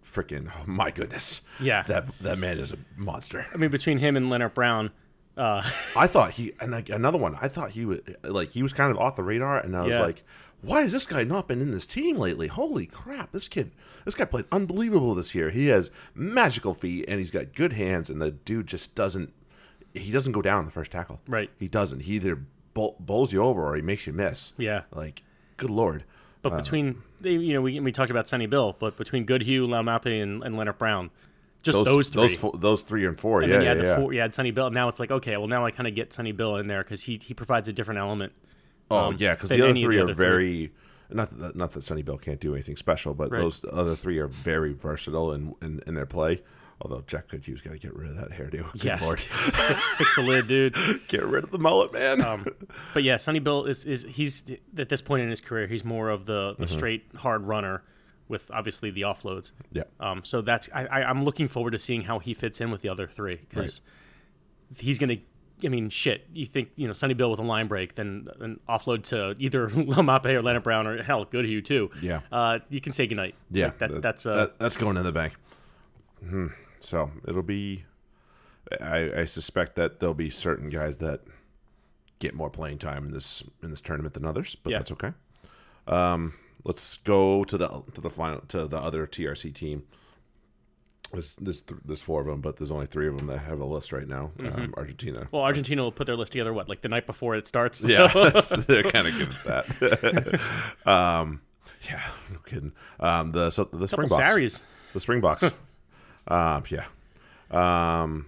[0.06, 1.42] Freaking, oh my goodness.
[1.60, 1.84] Yeah.
[1.84, 3.46] that that man is a monster.
[3.54, 4.92] I mean, between him and Lienert-Brown,
[5.36, 5.62] uh,
[5.98, 7.38] I thought he and like another one.
[7.42, 9.92] I thought he was like he was kind of off the radar, and I was
[9.92, 10.02] Yeah.
[10.02, 10.24] like,
[10.62, 12.48] why has this guy not been in this team lately?
[12.48, 13.34] Holy crap!
[13.34, 13.72] This kid,
[14.06, 15.50] this guy played unbelievable this year.
[15.50, 19.34] He has magical feet, and he's got good hands, and the dude just doesn't.
[19.98, 21.20] He doesn't go down the first tackle.
[21.28, 21.50] Right.
[21.60, 22.02] He doesn't.
[22.02, 22.36] He either
[22.74, 24.54] bowl, bowls you over or he makes you miss.
[24.58, 24.84] yeah.
[24.92, 25.24] Like,
[25.58, 26.04] good lord.
[26.42, 29.68] But Uh, between they, you know, we, we talked about Sonny Bill, but between Goodhue,
[29.68, 31.10] Laumape, and, and Lienert-Brown,
[31.64, 32.22] just those, three.
[32.22, 33.42] those, fo- those three and four.
[33.42, 33.96] and yeah, you yeah, had the yeah.
[33.98, 34.70] four, you had Sonny Bill.
[34.70, 37.02] Now it's like okay, well now I kind of get Sonny Bill in there because
[37.02, 38.32] he he provides a different element.
[38.92, 40.26] Oh um, yeah, because the other three the are other three.
[40.26, 40.72] very
[41.10, 43.40] not that not that Sonny Bill can't do anything special, but Right.
[43.40, 46.42] those other three are very versatile in, in, in their play.
[46.82, 48.72] Although Jack Goodhue's got to get rid of that hairdo.
[48.74, 50.76] Good Yeah, lord, fix, fix the lid, dude.
[51.08, 52.24] get rid of the mullet, man.
[52.24, 52.46] Um,
[52.94, 54.44] but yeah, Sonny Bill is, is he's
[54.78, 56.66] at this point in his career, he's more of the, Mm-hmm.
[56.66, 57.84] straight hard runner
[58.28, 59.52] with obviously the offloads.
[59.72, 62.70] yeah, Um, so that's I, I, I'm looking forward to seeing how he fits in
[62.72, 63.82] with the other three because
[64.78, 65.18] he's gonna.
[65.64, 66.28] I mean, shit.
[66.34, 69.70] You think you know Sonny Bill with a line break, then an offload to either
[69.70, 71.90] Laumape or Lienert-Brown or hell, Goodhue too.
[72.02, 72.20] Yeah.
[72.32, 73.34] Uh, you can say goodnight.
[73.50, 73.66] yeah.
[73.68, 75.34] Like, that, that- that's uh, that- that's going in the bank.
[76.28, 76.48] Hmm.
[76.80, 77.86] So it'll be.
[78.82, 81.22] I, I suspect that there'll be certain guys that
[82.20, 84.80] get more playing time in this in this tournament than others, but Yeah.
[84.80, 85.14] that's okay.
[85.88, 86.34] Um,
[86.66, 89.84] let's go to the to the final to the other TRC team.
[91.14, 93.66] There's this there's four of them, but there's only three of them that have a
[93.66, 94.32] list right now.
[94.42, 95.30] Um, Argentina.
[95.32, 96.52] well, Argentina will put their list together.
[96.54, 97.82] What like the night before it starts?
[97.88, 100.42] Yeah, that's, they're kind of good at that.
[100.86, 101.40] um,
[101.90, 102.74] yeah, no kidding.
[103.00, 104.16] Um, the so the Couple Springboks.
[104.18, 104.62] Sarries.
[104.92, 105.52] The Springboks.
[106.28, 106.86] Um, yeah.
[107.52, 108.28] Um,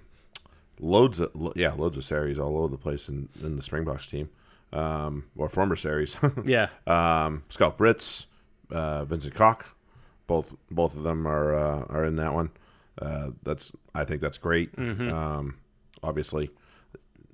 [0.79, 4.07] loads of lo- yeah, loads of Sarries all over the place in, in the Springboks
[4.07, 4.29] team.
[4.71, 6.15] Um, or former Sarries.
[6.45, 6.69] Yeah.
[6.85, 8.27] um, Schalk Brits,
[8.71, 9.65] uh, Vincent Koch,
[10.27, 12.51] both both of them are uh, are in that one.
[13.01, 14.75] Uh, that's I think that's great.
[14.75, 15.11] Mm-hmm.
[15.11, 15.55] Um,
[16.03, 16.51] obviously,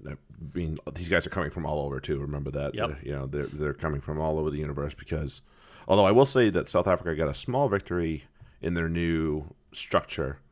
[0.03, 0.17] that
[0.53, 2.19] being these guys are coming from all over too.
[2.19, 2.73] Remember that.
[2.73, 2.89] Yep.
[2.89, 5.41] Uh, you know they're they're coming from all over the universe because
[5.89, 8.23] although I will say that South Africa got a small victory
[8.61, 10.44] in their new structure uh,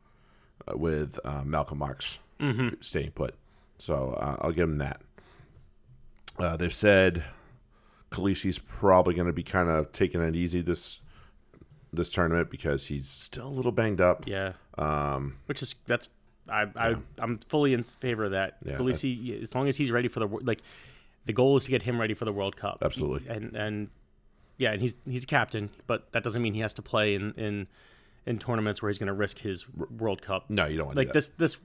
[0.74, 2.68] with uh, Malcolm Marx Mm-hmm.
[2.80, 3.34] staying put.
[3.78, 5.00] So uh, I'll give him that.
[6.38, 7.24] Uh, they've said
[8.10, 11.00] Kolisi's probably going to be kind of taking it easy this
[11.92, 14.24] this tournament because he's still a little banged up.
[14.26, 14.54] Yeah.
[14.76, 16.08] Um, Which is that's
[16.48, 18.56] I I I'm fully in favor of that.
[18.64, 20.60] Yeah, Kolisi, as long as he's ready for the like,
[21.24, 22.78] the goal is to get him ready for the World Cup.
[22.82, 23.28] Absolutely.
[23.28, 23.88] And and
[24.58, 27.32] yeah, and he's he's a captain, but that doesn't mean he has to play in
[27.36, 27.66] in,
[28.26, 30.48] in tournaments where he's going to risk his World Cup.
[30.48, 31.14] no, you don't want to Like do that.
[31.38, 31.60] this this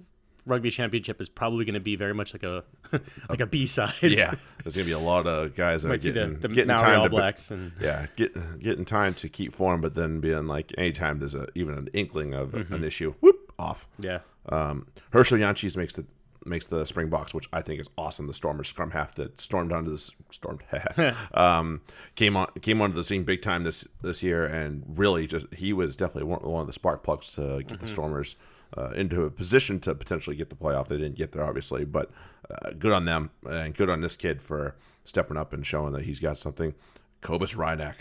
[0.46, 2.64] rugby championship is probably going to be very much like a
[3.30, 3.94] like a B side.
[4.02, 6.40] Yeah, there's going to be a lot of guys that are Might see the, getting,
[6.40, 9.94] the getting time All to Blacks and yeah, get getting time to keep form, but
[9.96, 12.74] then being like anytime there's a even an inkling of Mm-hmm.
[12.74, 13.88] an issue, whoop off.
[14.00, 14.20] yeah.
[14.48, 16.06] Um, Herschel Jantjies makes the
[16.50, 18.28] makes the Springboks, which I think is awesome.
[18.28, 20.64] The Stormers scrum half that stormed onto this stormed
[21.34, 21.82] um,
[22.16, 25.72] came on came onto the scene big time this this year, and really just he
[25.74, 28.36] was definitely one, one of the spark plugs to get the Stormers
[28.78, 30.88] uh, into a position to potentially get the playoff.
[30.88, 32.12] They didn't get there, obviously, but
[32.50, 36.04] uh, good on them and good on this kid for stepping up and showing that
[36.04, 36.74] he's got something.
[37.22, 37.96] Cobus Reinach.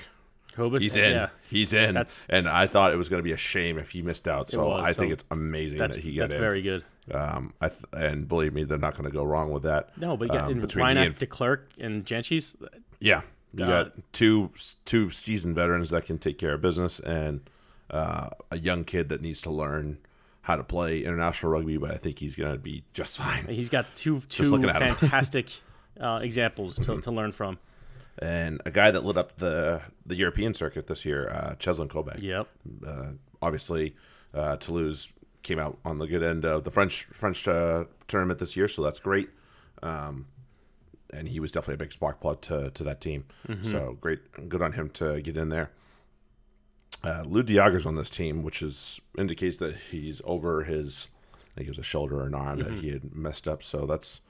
[0.53, 1.15] Cobus, He's in.
[1.15, 1.29] Yeah.
[1.51, 1.95] He's in.
[1.95, 4.49] That's- and I thought it was going to be a shame if he missed out.
[4.49, 6.41] So was, I think it's amazing that he got that's in.
[6.41, 6.85] very good.
[7.13, 9.97] Um, I th- and believe me, they're not going to go wrong with that.
[9.99, 12.55] No, but yeah, Um, between Reinach, and- De Klerk, and Jantjies,
[13.01, 13.23] yeah,
[13.55, 14.51] you Uh, got two
[14.85, 17.41] two seasoned veterans that can take care of business, and
[17.91, 19.99] uh, a young kid that needs to learn
[20.43, 21.79] how to play international rugby.
[21.79, 23.47] But I think he's going to be just fine.
[23.47, 24.95] he's got two two looking at him.
[24.97, 25.49] fantastic
[26.01, 27.59] uh, examples to, to learn from.
[28.21, 32.21] And a guy that lit up the the European circuit this year, uh, Cheslin Kolbe.
[32.21, 32.49] Yep.
[32.87, 33.07] uh,
[33.41, 33.95] obviously
[34.35, 38.57] uh, Toulouse came out on the good end of the French French uh, tournament this
[38.57, 39.31] year, so that's great.
[39.83, 40.27] Um,
[41.11, 43.25] and he was definitely a big spark plug to, to that team.
[43.63, 45.71] So great, good on him to get in there.
[47.03, 51.55] Uh, Lood de Jager's on this team, which is indicates that he's over his, I
[51.55, 53.63] think it was a shoulder or an arm that he had messed up.
[53.63, 54.21] So that's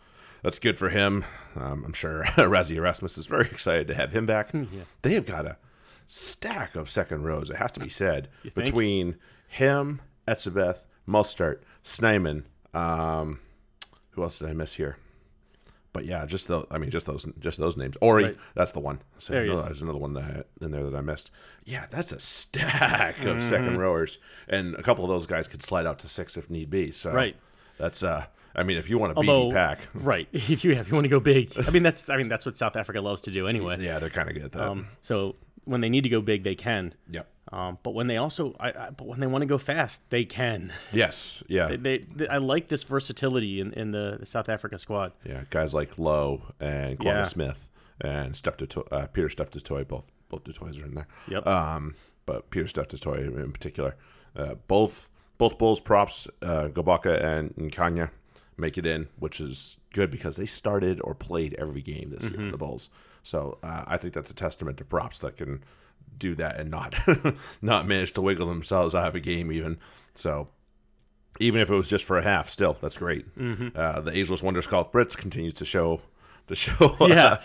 [0.42, 1.24] that's good for him.
[1.56, 4.50] Um, I'm sure Rassie Erasmus is very excited to have him back.
[5.02, 5.56] They have got a
[6.06, 7.50] stack of second rows.
[7.50, 9.16] It has to be said between
[9.48, 12.46] him, Etzebeth, Mostert, Snyman.
[12.74, 13.40] Um,
[14.10, 14.96] who else did I miss here?
[15.92, 16.66] But yeah, just those.
[16.70, 17.26] I mean, just those.
[17.38, 17.96] Just those names.
[18.02, 18.36] Orie, Right.
[18.54, 19.00] that's the one.
[19.18, 21.30] So There no, there's another one that I, in there that I missed.
[21.64, 23.40] Yeah, that's a stack of Mm-hmm.
[23.48, 26.68] second rowers, and a couple of those guys could slide out to six if need
[26.70, 26.92] be.
[26.92, 27.36] So Right.
[27.78, 28.26] that's uh.
[28.58, 30.28] I mean, if you want a Although, pack, right?
[30.32, 32.56] If you if you want to go big, I mean that's I mean that's what
[32.56, 33.76] South Africa loves to do anyway.
[33.78, 34.62] yeah, they're kind of good at that.
[34.62, 36.94] Um, so when they need to go big, they can.
[37.10, 37.28] yep.
[37.50, 40.24] Um, but when they also, I, I, but when they want to go fast, they
[40.26, 40.70] can.
[40.92, 41.42] Yes.
[41.48, 41.74] Yeah.
[41.76, 45.12] They, they, I like this versatility in, in the, the South Africa squad.
[45.24, 47.22] Yeah, guys like Louw and Kwagga Yeah.
[47.22, 47.70] Smith
[48.02, 51.06] and Steph Duto- uh, Pieter-Steph du Toit, both both du Toits are in there.
[51.28, 51.46] Yep.
[51.46, 51.94] Um,
[52.26, 53.96] but Pieter-Steph du Toit in particular,
[54.36, 58.10] uh, both both Bulls props, uh, Gqoboka and, and Kanya
[58.58, 62.42] make it in, which is good because they started or played every game this year
[62.42, 62.90] for the Bulls.
[63.22, 65.62] So uh, I think that's a testament to props that can
[66.16, 66.94] do that and not
[67.62, 69.78] not manage to wiggle themselves out of a game even.
[70.14, 70.48] So
[71.40, 73.26] even if it was just for a half, still that's great.
[73.74, 76.00] Uh, the ageless wonder Schalk Brits continues to show
[76.48, 76.96] the show.
[77.08, 77.36] Yeah.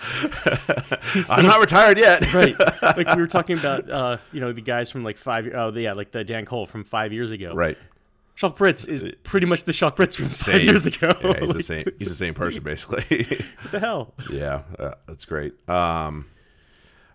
[1.30, 2.34] I'm not retired yet.
[2.34, 2.56] right.
[2.82, 5.48] Like we were talking about, uh, you know, the guys from like five.
[5.54, 7.54] Oh, yeah, like the Dan Cole from five years ago.
[7.54, 7.78] right.
[8.36, 10.62] Schalk Brits is pretty much the Schalk Brits from five Same.
[10.68, 11.12] years ago.
[11.24, 11.86] Yeah, he's the same.
[12.00, 13.26] He's the same person basically.
[13.62, 14.14] What the hell?
[14.32, 15.54] yeah, uh, that's great.
[15.70, 16.26] Um,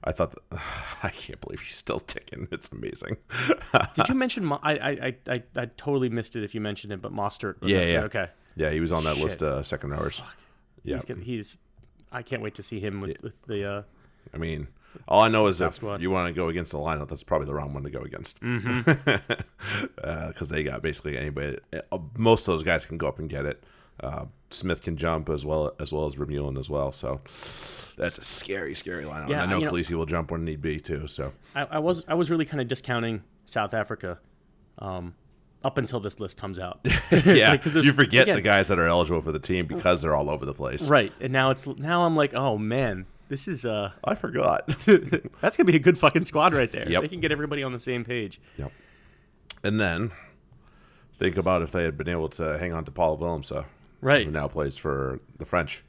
[0.05, 0.35] I thought
[1.03, 2.47] I can't believe he's still ticking.
[2.53, 3.17] It's amazing.
[3.95, 4.45] Did you mention?
[4.45, 7.57] Mo- I, I, I, I, totally missed it if you mentioned it, but Mostert.
[7.63, 8.01] Yeah, yeah.
[8.03, 8.29] Okay.
[8.57, 9.25] yeah, he was on that Shit.
[9.25, 10.23] list of second rowers.
[10.85, 11.59] Yeah, He's, gonna, he's.
[12.13, 13.69] I can't wait to see him with, with the.
[13.69, 13.83] Uh,
[14.33, 14.69] I mean,
[15.09, 16.01] all I know is if squad.
[16.01, 18.39] you want to go against the lineup, that's probably the wrong one to go against.
[20.39, 21.59] Because they got basically anybody.
[21.91, 23.65] uh, Most of those guys can go up and get it.
[23.99, 26.93] Uh, Smith can jump as well as well as Remulan as well.
[26.93, 27.21] So
[27.97, 29.29] that's a scary, scary lineup.
[29.29, 31.09] Yeah, and I know you know- Kolisi will jump when need be too.
[31.09, 34.21] So I, I was I was really kind of discounting South Africa,
[34.79, 35.17] um,
[35.65, 36.79] up until this list comes out.
[37.25, 40.31] yeah, like- you forget the guys that are eligible for the team because they're all
[40.31, 40.89] over the place.
[40.89, 44.69] right, and now it's now I'm like, oh man, this is uh, I forgot.
[45.41, 46.89] that's gonna be a good fucking squad right there.
[46.89, 47.03] Yep.
[47.03, 48.41] They can get everybody on the same page.
[48.57, 48.71] yep.
[49.65, 50.13] And then
[51.19, 53.65] think about if they had been able to hang on to Paul Willemse.
[54.01, 54.25] Right.
[54.27, 55.83] who now plays for the French.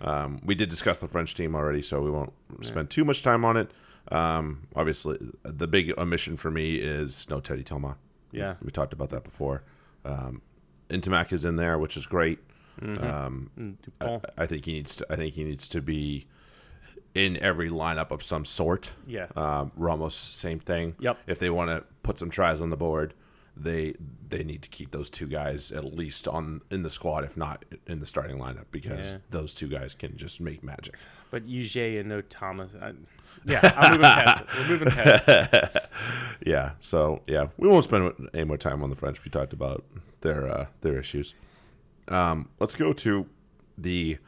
[0.00, 3.44] Um, we did discuss the French team already, so we won't spend too much time
[3.44, 3.70] on it.
[4.10, 7.94] Um, obviously, the big omission for me is no Teddy Thomas.
[8.32, 8.54] Yeah.
[8.62, 9.62] we talked about that before.
[10.04, 10.42] Um,
[10.90, 12.40] Ntamack is in there, which is great.
[12.82, 14.24] Um, Mm, Dupont.
[14.36, 15.06] I think he needs to.
[15.08, 16.26] I think he needs to be
[17.14, 18.90] in every lineup of some sort.
[19.06, 19.26] Yeah.
[19.34, 20.94] Um, Ramos, same thing.
[20.98, 21.18] Yep.
[21.26, 23.14] If they want to put some tries on the board,
[23.56, 23.94] they
[24.28, 27.64] they need to keep those two guys at least on in the squad, if not
[27.86, 29.18] in the starting lineup, because Yeah.
[29.30, 30.94] those two guys can just make magic.
[31.30, 32.72] But UJ and no Thomas.
[32.80, 32.92] I,
[33.44, 34.46] yeah, I'm moving past it.
[34.58, 35.86] We're moving past it.
[36.44, 36.72] Yeah.
[36.80, 39.24] So yeah, we won't spend any more time on the French.
[39.24, 39.84] We talked about
[40.22, 41.34] their uh, their issues.
[42.08, 43.26] Um, let's go to
[43.78, 44.18] the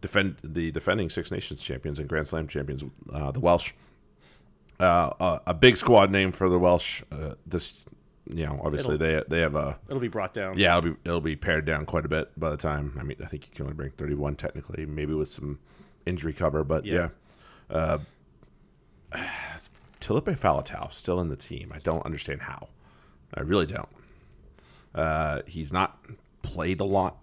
[0.00, 3.72] defend the defending Six Nations champions and Grand Slam champions, uh, the Welsh.
[4.80, 7.02] Uh, a, a big squad name for the Welsh.
[7.10, 7.84] Uh, this,
[8.28, 10.58] you know, obviously they they have a It'll be brought down.
[10.58, 12.96] yeah, it'll be it'll be pared down quite a bit by the time.
[12.98, 15.58] I mean, I think you can only bring thirty one technically, maybe with some
[16.06, 17.08] injury cover, but yeah.
[17.70, 17.76] Yeah.
[17.76, 17.98] Uh,
[20.00, 21.72] Taulupe Faletau still in the team.
[21.74, 22.68] I don't understand how.
[23.34, 23.88] I really don't.
[24.94, 25.98] Uh, he's not
[26.42, 27.18] played a lot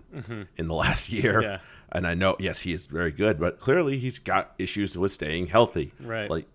[0.57, 1.41] in the last year, Mm-hmm.
[1.43, 1.59] Yeah.
[1.91, 5.47] and I know yes he is very good, but clearly he's got issues with staying
[5.47, 5.93] healthy.
[5.99, 6.29] Right.
[6.29, 6.47] Like,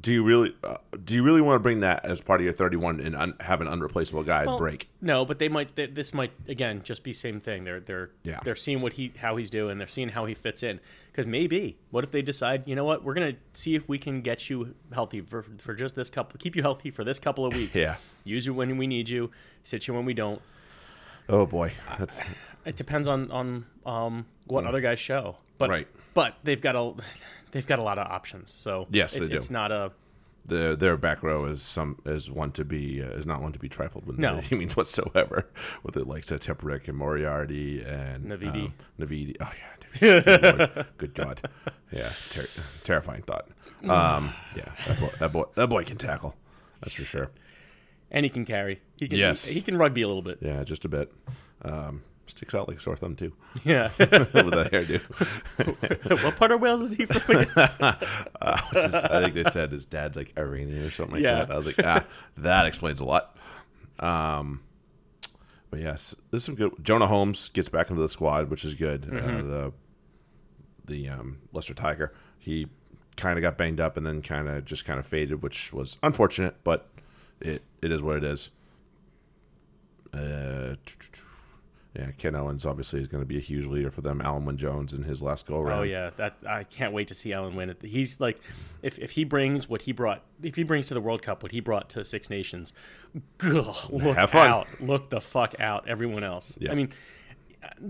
[0.00, 2.52] do you really uh, do you really want to bring that as part of your
[2.54, 4.88] thirty one and un- have an unreplaceable guy Well, break?
[5.02, 5.76] No, but they might.
[5.76, 7.64] They, this might again just be same thing.
[7.64, 8.40] They're they're Yeah.
[8.42, 9.76] they're seeing what he how he's doing.
[9.78, 10.80] They're seeing how he fits in.
[11.10, 14.22] Because maybe what if they decide, you know what, we're gonna see if we can
[14.22, 17.54] get you healthy for for just this couple, keep you healthy for this couple of
[17.54, 17.76] weeks.
[17.82, 17.96] Yeah.
[18.24, 19.30] Use you when we need you,
[19.62, 20.40] sit you when we don't.
[21.28, 22.18] Oh boy, that's
[22.64, 25.36] It depends on on um what other guys show.
[25.58, 25.88] But Right.
[26.14, 26.94] but they've got a
[27.52, 28.52] they've got a lot of options.
[28.52, 29.24] So Yes, do.
[29.24, 29.92] it's not a
[30.44, 33.60] their their back row is some is one to be uh, is not one to
[33.60, 34.18] be trifled with.
[34.18, 34.38] No.
[34.50, 35.48] any means whatsoever.
[35.84, 38.66] With it like Tipuric and Moriarty and Navidi.
[38.66, 39.36] um, Navidi.
[39.40, 40.74] Oh yeah, Navidi.
[40.98, 41.48] Good Good God.
[41.92, 42.48] Yeah, ter-
[42.82, 43.48] terrifying thought.
[43.84, 46.34] Um, yeah, that boy, that boy that boy can tackle.
[46.80, 47.30] That's for sure.
[48.10, 48.80] and he can carry.
[48.96, 49.44] He can Yes.
[49.44, 50.38] he, can rugby a little bit.
[50.40, 51.12] Yeah, just a bit.
[51.62, 52.02] Um,
[52.32, 53.32] sticks out like a sore thumb too,
[53.64, 53.90] Yeah.
[53.98, 56.22] with that hairdo.
[56.24, 57.46] what part of Wales is he from?
[58.42, 61.44] Uh, his, I think they said his dad's like Iranian or something like Yeah.
[61.44, 61.50] that.
[61.52, 62.04] I was like, ah,
[62.38, 63.36] that explains a lot.
[64.00, 64.62] Um,
[65.70, 66.72] but yes, there's some good.
[66.82, 69.04] Jonah Holmes gets back into the squad, which is good.
[69.04, 69.48] Uh, Mm-hmm.
[69.48, 69.72] the
[70.84, 72.66] the um, Leicester Tiger, he
[73.16, 75.98] kind of got banged up and then kind of just kind of faded, which was
[76.02, 76.88] unfortunate, but
[77.40, 78.50] it it is what it is.
[80.12, 80.74] Uh,
[81.94, 84.20] yeah, Ken Owens obviously is going to be a huge leader for them.
[84.20, 85.80] Alun Wyn Jones in his last go around.
[85.80, 87.82] Oh yeah, that I can't wait to see Alan win it.
[87.82, 88.40] He's like,
[88.82, 91.52] if, if he brings what he brought, if he brings to the World Cup what
[91.52, 92.72] he brought to Six Nations,
[93.44, 94.50] ugh, look Have fun.
[94.50, 96.56] out, look the fuck out, everyone else.
[96.58, 96.72] Yeah.
[96.72, 96.90] I mean,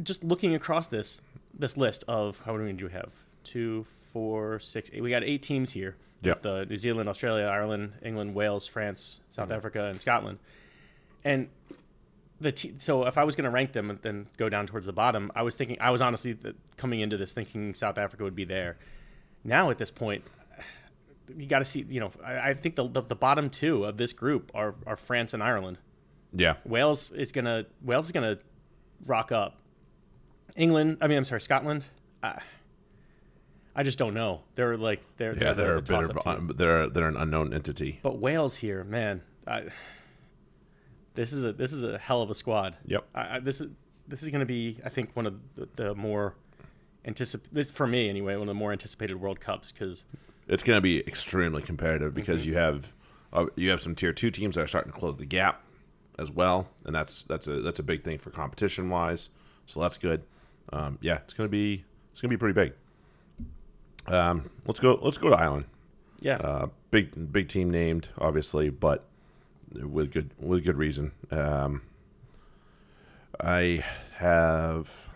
[0.03, 1.21] just looking across this
[1.59, 3.11] this list of how many do we have?
[3.45, 5.03] Two, four, six, eight.
[5.03, 5.97] We got eight teams here.
[6.23, 6.35] Yeah.
[6.35, 9.57] With uh, New Zealand, Australia, Ireland, England, Wales, France, South Mm-hmm.
[9.57, 10.39] Africa, and Scotland.
[11.25, 11.49] And
[12.43, 14.87] the te- so if I was going to rank them and then go down towards
[14.87, 18.25] the bottom, I was thinking I was honestly th- coming into this thinking South Africa
[18.25, 18.77] would be there.
[19.45, 20.25] Now at this point,
[21.37, 21.85] you got to see.
[21.89, 24.97] You know, I, I think the, the the bottom two of this group are are
[24.97, 25.79] France and Ireland.
[26.35, 28.39] Yeah, Wales is gonna Wales is gonna
[29.07, 29.59] rock up.
[30.57, 31.85] England, I mean, I'm sorry, Scotland.
[32.23, 32.41] I,
[33.75, 34.43] I just don't know.
[34.55, 36.49] They're like they're yeah, they're a the bit of, toss-up team.
[36.51, 38.01] un- they're they're an unknown entity.
[38.03, 39.65] But Wales here, man, I,
[41.15, 42.77] this is a this is a hell of a squad.
[42.87, 43.05] Yep.
[43.15, 43.71] I, I, this is
[44.09, 46.35] this is going to be, I think, one of the, the more
[47.07, 50.05] anticip this for me anyway, one of the more anticipated World Cups because
[50.49, 52.95] It's going to be extremely competitive because you have
[53.33, 55.63] uh, you have some tier two teams that are starting to close the gap
[56.19, 59.31] as well, and that's that's a that's a big thing for competition wise.
[59.67, 60.23] So that's good.
[60.73, 62.73] Um, yeah, it's going to be it's going to be pretty big.
[64.13, 65.67] Um, let's go let's go to Ireland.
[66.21, 69.05] yeah, Uh, big big team named obviously, but
[69.75, 71.13] with good with good reason.
[71.31, 71.83] Um,
[73.41, 73.85] I
[74.17, 75.09] have.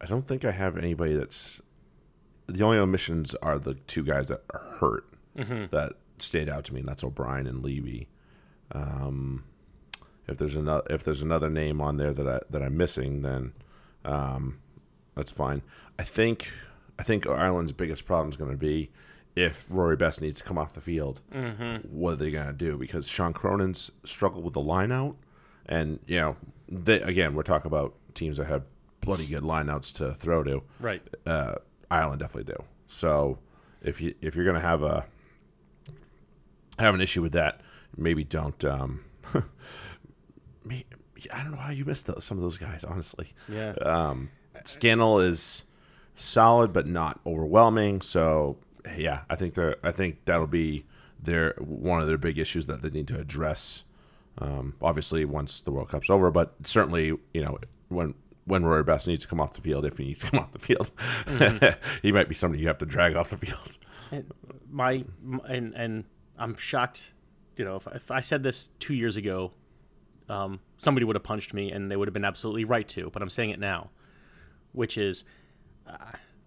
[0.00, 1.60] I don't think I have anybody that's.
[2.46, 5.04] The only omissions are the two guys that are hurt
[5.70, 8.06] that stayed out to me, and that's O'Brien and Leavy.
[8.72, 9.44] Um,
[10.26, 13.52] if there's another if there's another name on there that I that I'm missing, then
[14.04, 14.58] um,
[15.14, 15.62] that's fine.
[15.98, 16.50] I think
[16.98, 18.90] I think Ireland's biggest problem is going to be
[19.38, 21.20] if Rory Best needs to come off the field.
[21.88, 22.76] What are they going to do?
[22.76, 25.16] Because Sean Cronin's struggled with the line out,
[25.66, 26.36] and you know,
[26.68, 28.64] they, again, we're talking about teams that have
[29.00, 30.62] bloody good lineouts to throw to.
[30.80, 31.02] right.
[31.24, 31.54] Uh,
[31.90, 32.62] Ireland definitely do.
[32.86, 33.38] So
[33.80, 35.06] if you if you're going to have a
[36.78, 37.60] have an issue with that,
[37.96, 38.62] maybe don't.
[38.64, 39.04] Um,
[40.64, 40.84] me,
[41.32, 43.32] I don't know how you missed those, some of those guys, honestly.
[43.48, 43.72] Yeah.
[43.80, 44.30] Um,
[44.64, 45.62] Scannell is
[46.14, 48.02] solid, but not overwhelming.
[48.02, 48.58] So
[48.96, 50.84] yeah, I think they're, I think that'll be
[51.20, 53.84] their one of their big issues that they need to address.
[54.38, 58.14] Um, obviously, once the World Cup's over, but certainly, you know, when
[58.44, 60.52] when Rory Best needs to come off the field, if he needs to come off
[60.52, 60.90] the field,
[62.02, 63.78] he might be somebody you have to drag off the field.
[64.10, 64.32] And
[64.70, 66.04] my, my and and
[66.38, 67.12] I'm shocked.
[67.56, 69.52] You know, if, if I said this two years ago,
[70.28, 73.10] um, somebody would have punched me, and they would have been absolutely right to.
[73.10, 73.90] But I'm saying it now,
[74.72, 75.24] which is,
[75.86, 75.96] uh,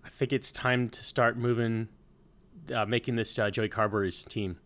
[0.04, 1.90] I think it's time to start moving,
[2.74, 4.58] uh, making this uh, Joey Carbery's team.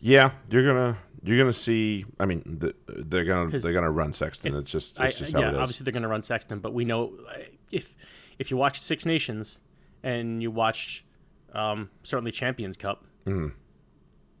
[0.00, 2.04] Yeah, you're gonna you're gonna see.
[2.18, 4.54] I mean, the, they're gonna they're gonna run Sexton.
[4.56, 5.58] it's just it's just how yeah, it is.
[5.60, 7.38] obviously they're going to run Sexton, but we know uh,
[7.70, 7.94] if
[8.38, 9.58] if you watched Six Nations
[10.02, 11.04] and you watched
[11.52, 13.48] um, certainly Champions Cup, Mm-hmm.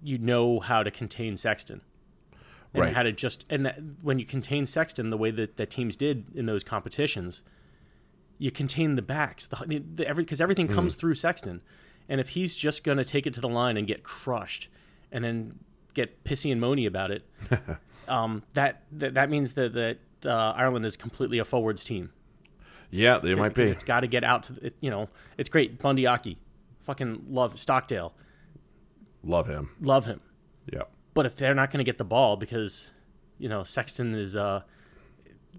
[0.02, 1.82] you know how to contain Sexton.
[2.72, 2.94] And Right.
[2.94, 6.24] how to just and that, when you contain Sexton the way that, that teams did
[6.36, 7.42] in those competitions,
[8.38, 10.74] you contain the backs, the, the every because everything Mm-hmm.
[10.76, 11.60] comes through Sexton,
[12.08, 14.68] and if he's just going to take it to the line and get crushed,
[15.12, 15.58] and then
[15.94, 17.24] get pissy and moany about it,
[18.08, 22.10] um, that, that that means that that uh, Ireland is completely a forwards team.
[22.90, 23.62] yeah, they might be.
[23.62, 25.08] It's got to get out to the, you know.
[25.38, 25.78] It's great.
[25.78, 26.38] Bundee Aki,
[26.82, 28.12] fucking love Stockdale,
[29.22, 29.70] Love him.
[29.80, 30.20] love him.
[30.72, 30.82] Yeah,
[31.14, 32.90] But if they're not going to get the ball because
[33.38, 34.62] you know Sexton is uh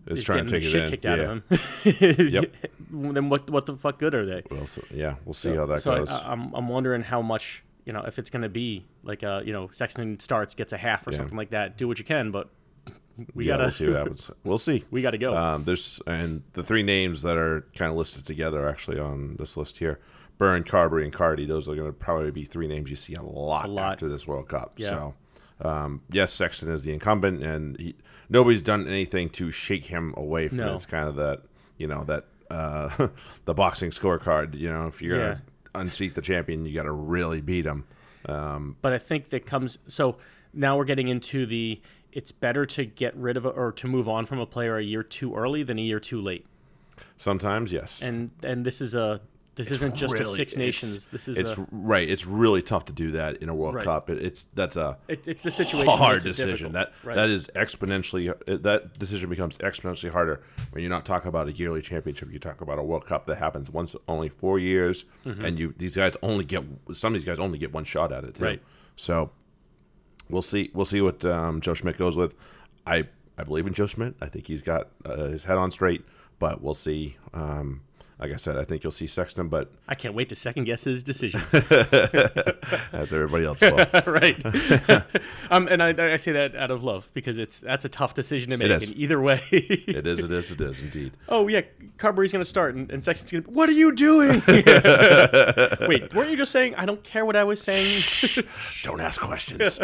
[0.07, 0.89] is trying to take shit it in.
[0.89, 1.23] kicked out yeah.
[1.25, 2.49] of
[2.91, 4.43] him, then what what the fuck good are they?
[4.49, 6.09] Well, so, yeah, we'll see how that so goes.
[6.09, 9.41] I, I'm I'm wondering how much you know if it's going to be like uh
[9.45, 11.17] you know Sexton starts gets a half or Yeah.
[11.17, 11.77] something like that.
[11.77, 12.49] Do what you can, but
[13.35, 14.31] we yeah, gotta we'll see what happens.
[14.43, 14.85] We'll see.
[14.91, 15.35] we gotta go.
[15.35, 19.55] Um, there's and the three names that are kind of listed together actually on this
[19.57, 19.99] list here:
[20.37, 21.45] Byrne, Carbery, and Carty.
[21.45, 23.93] Those are going to probably be three names you see a lot, lot.
[23.93, 24.73] after this World Cup.
[24.77, 24.89] Yeah.
[24.89, 25.13] So,
[25.63, 27.95] um, yes, Sexton is the incumbent, and he,
[28.29, 30.71] nobody's done anything to shake him away from No.
[30.71, 30.75] it.
[30.75, 31.41] It's kind of that
[31.77, 33.07] you know that uh,
[33.45, 34.55] the boxing scorecard.
[34.55, 35.41] You know, if you're going to
[35.75, 37.85] unseat the champion, you got to really beat him.
[38.25, 40.17] Um, but I think that comes so
[40.53, 41.81] now we're getting into the
[42.11, 44.83] it's better to get rid of a, or to move on from a player a
[44.83, 46.45] year too early than a year too late.
[47.17, 48.01] Sometimes, yes.
[48.01, 49.21] And and this is a
[49.55, 51.07] this isn't just a really- Six it's- Nations.
[51.07, 52.07] This is it's a, right.
[52.09, 53.83] It's really tough to do that in a World Right.
[53.83, 54.09] Cup.
[54.09, 55.91] It, it's that's a it, it's the situation.
[55.97, 56.71] hard decision.
[56.73, 57.15] That Right.
[57.15, 58.33] that is exponentially
[58.63, 60.41] that decision becomes exponentially harder
[60.71, 62.31] when you're not talking about a yearly championship.
[62.31, 65.45] You talk about a World Cup that happens once only four years, Mm-hmm.
[65.45, 68.23] and you these guys only get some of these guys only get one shot at
[68.23, 68.35] it.
[68.35, 68.43] Too.
[68.45, 68.61] Right.
[68.95, 69.31] So
[70.29, 70.71] we'll see.
[70.73, 72.35] We'll see what um, Joe Schmidt goes with.
[72.87, 74.15] I I believe in Joe Schmidt.
[74.21, 76.05] I think he's got uh, his head on straight,
[76.39, 77.17] but we'll see.
[77.33, 77.81] Um,
[78.21, 80.83] like I said, I think you'll see Sexton, but I can't wait to second guess
[80.83, 81.43] his decisions.
[82.93, 83.77] as everybody else will.
[84.05, 84.39] right.
[85.49, 88.51] um, and I, I say that out of love because it's that's a tough decision
[88.51, 88.69] to make.
[88.69, 90.19] And either way, it is.
[90.19, 90.51] It is.
[90.51, 91.13] It is indeed.
[91.29, 91.61] oh yeah,
[91.97, 93.49] Carbery's going to start and, and Sexton's going to.
[93.49, 94.43] What are you doing?
[95.87, 98.45] Wait, weren't you just saying I don't care what I was saying?
[98.83, 99.79] Don't ask questions.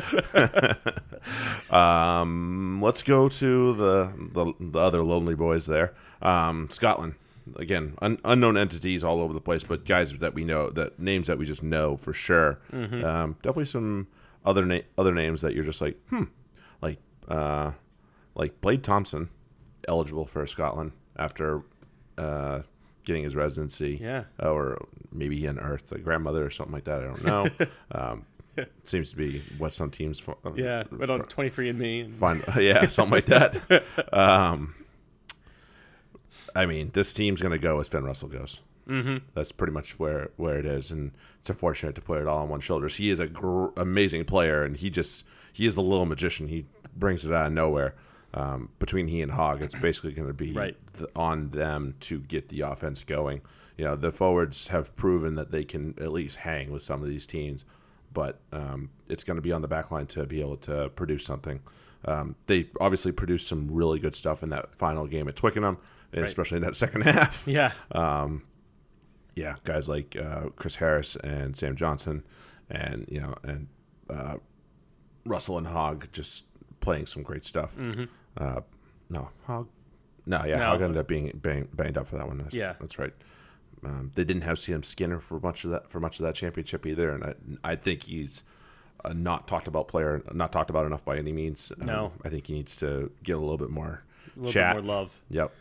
[1.72, 5.96] um, let's go to the, the the other lonely boys there.
[6.22, 7.16] Um, Scotland.
[7.56, 11.28] Again, un, unknown entities all over the place, but guys that we know, that names
[11.28, 12.60] that we just know for sure.
[12.72, 14.08] Um, definitely some
[14.46, 16.24] other na- other names that you're just like, hmm,
[16.82, 17.72] like uh,
[18.36, 19.30] like Blade Thomson,
[19.88, 21.64] eligible for Scotland after
[22.18, 22.62] uh,
[23.04, 24.00] getting his residency.
[24.02, 24.26] Yeah.
[24.40, 27.04] or maybe he unearthed a grandmother or something like that.
[27.04, 27.48] I don't know.
[27.92, 28.26] um,
[28.84, 32.12] seems to be what some teams uh, yeah, but on 23 and Me.
[32.12, 32.44] Find.
[32.58, 33.84] Yeah, something like that.
[34.14, 34.76] Um,
[36.58, 38.62] I mean, this team's going to go as Finn Russell goes.
[38.88, 39.18] Mm-hmm.
[39.34, 42.50] That's pretty much where where it is, and it's unfortunate to put it all on
[42.50, 42.96] one shoulders.
[42.96, 46.48] He is a gr- amazing player, and he just he is the little magician.
[46.48, 47.96] He brings it out of nowhere.
[48.34, 50.76] Um, between he and Hogg, it's basically going to be Right.
[50.98, 53.42] th- on them to get the offense going.
[53.78, 57.08] You know, the forwards have proven that they can at least hang with some of
[57.10, 57.66] these teams,
[58.14, 61.26] but um, it's going to be on the back line to be able to produce
[61.26, 61.60] something.
[62.06, 65.78] Um, they obviously produced some really good stuff in that final game at Twickenham,
[66.22, 66.30] Right.
[66.30, 67.48] especially in that second half.
[67.48, 67.72] yeah,
[69.36, 72.24] Yeah, guys like uh, Chris Harris and Sam Johnson,
[72.70, 73.68] and you know, and
[74.10, 74.36] uh,
[75.26, 76.46] Russell and Hogg just
[76.80, 77.76] playing some great stuff.
[77.78, 78.06] Mm-hmm.
[78.36, 78.62] Uh,
[79.10, 79.68] no, Hogg.
[80.26, 80.66] No, yeah, No.
[80.66, 82.40] Hogg ended up being bang, banged up for that one.
[82.40, 82.74] That's, Yeah.
[82.80, 83.14] that's right.
[83.86, 86.86] Um, they didn't have Sam Skinner for much of that for much of that championship
[86.88, 87.34] either, and I
[87.74, 88.44] I think he's
[89.06, 91.72] a not talked about player, not talked about enough by any means.
[91.80, 92.12] Um, No.
[92.26, 94.02] I think he needs to get a little bit more
[94.36, 94.76] a little chat.
[94.76, 95.16] bit more love.
[95.30, 95.52] Yep.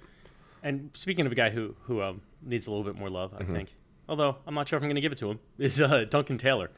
[0.67, 3.43] And speaking of a guy who who um, needs a little bit more love, Mm-hmm.
[3.53, 3.73] I think,
[4.09, 6.39] although I'm not sure if I'm going to give it to him, is uh, Duncan
[6.39, 6.71] Taylor.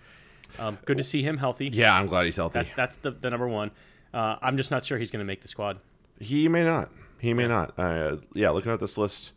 [0.58, 1.70] Um, good to see him healthy.
[1.72, 2.60] Yeah, I'm glad he's healthy.
[2.60, 3.70] That's, that's the, the number one.
[4.14, 5.78] Uh, I'm just not sure he's going to make the squad.
[6.20, 6.90] He may not.
[7.18, 7.78] He may not.
[7.78, 9.32] Uh, yeah, looking at this list,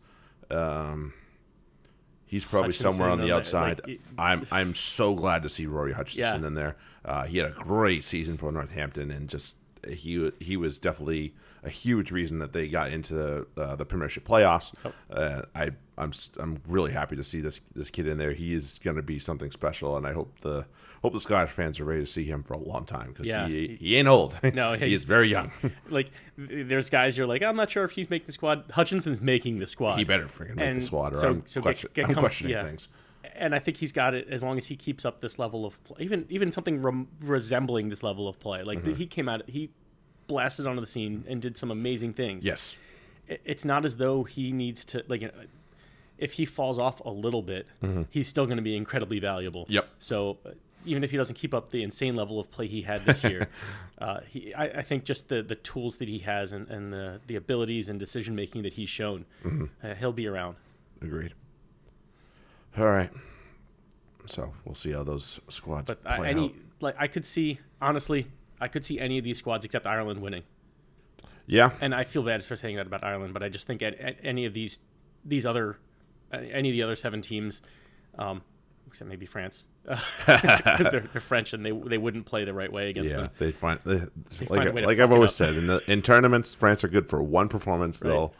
[0.49, 1.13] um,
[2.25, 3.81] he's probably Hutchinson somewhere on the outside.
[3.87, 6.47] like, I'm I'm so glad to see Rory Hutchinson Yeah.
[6.47, 6.75] in there.
[7.03, 11.33] Uh, he had a great season for Northampton, and just he he was definitely
[11.63, 14.73] a huge reason that they got into the uh, the Premiership playoffs.
[15.11, 18.33] Uh, I I'm I'm really happy to see this this kid in there.
[18.33, 20.65] He is going to be something special, and I hope the
[21.03, 23.47] hope the Scottish fans are ready to see him for a long time because Yeah.
[23.47, 24.37] he he ain't old.
[24.53, 25.51] No, he he's- is very young.
[25.89, 28.65] Like, there's guys you're like, I'm not sure if he's making the squad.
[28.71, 29.97] Hutchinson's making the squad.
[29.97, 32.53] He better freaking make the squad, or so- I'm, so get- question- get I'm questioning
[32.53, 32.63] yeah.
[32.63, 32.89] things.
[33.35, 35.83] and I think he's got it as long as he keeps up this level of
[35.83, 38.63] play, even even something rem- resembling this level of play.
[38.63, 38.93] Like Mm-hmm.
[38.93, 39.69] he came out, he
[40.31, 42.45] blasted onto the scene and did some amazing things.
[42.45, 42.77] Yes,
[43.27, 45.23] it's not as though he needs to like.
[45.23, 45.29] uh,
[46.17, 47.65] If he falls off a little bit,
[48.09, 49.63] he's still going to be incredibly valuable.
[49.63, 49.73] Mm-hmm.
[49.73, 49.87] Yep.
[49.99, 50.49] So uh,
[50.85, 53.47] even if he doesn't keep up the insane level of play he had this year,
[53.99, 57.19] uh, he, I, I think just the, the tools that he has and, and the,
[57.27, 59.65] the abilities and decision making that he's shown, Mm-hmm.
[59.83, 60.55] uh, he'll be around.
[61.01, 61.33] agreed.
[62.77, 63.09] All right,
[64.25, 66.53] so we'll see how those squads But play I, any out.
[66.79, 68.27] like I could see honestly,
[68.61, 70.43] I could see any of these squads except Ireland winning.
[71.47, 73.99] Yeah, And I feel bad for saying that about Ireland, but I just think at,
[73.99, 74.79] at any of these
[75.25, 75.77] these other
[76.31, 77.61] uh, any of the other seven teams,
[78.17, 78.41] um,
[78.87, 82.89] except maybe France, because they're, they're French and they they wouldn't play the right way
[82.89, 83.29] against yeah, them.
[83.39, 86.01] they find they, find a like, way to like I've always said in the in
[86.01, 87.99] tournaments, France are good for one performance.
[87.99, 88.33] They'll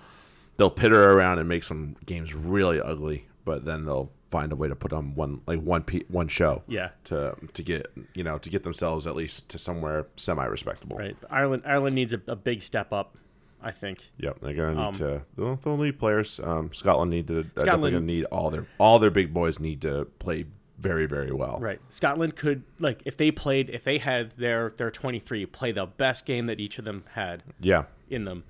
[0.58, 4.68] they'll pitter around and make some games really ugly, but then they'll find a way
[4.70, 6.64] to put on one like one pe- one show.
[6.68, 6.90] Yeah.
[7.06, 10.98] to to get you know to get themselves at least to somewhere semi respectable.
[10.98, 11.16] Right.
[11.30, 13.18] Ireland Ireland needs a, a big step up,
[13.62, 14.10] I think.
[14.18, 15.22] Yep, they're gonna need Um, to.
[15.38, 16.40] They'll, they'll need players.
[16.44, 17.44] Um, Scotland need to.
[17.44, 20.46] They're definitely gonna need all their all their big boys need to play
[20.80, 21.60] very very well.
[21.60, 21.80] Right.
[21.90, 26.26] Scotland could like if they played if they had their their 23 play the best
[26.26, 28.44] game that each of them had Yeah, in them,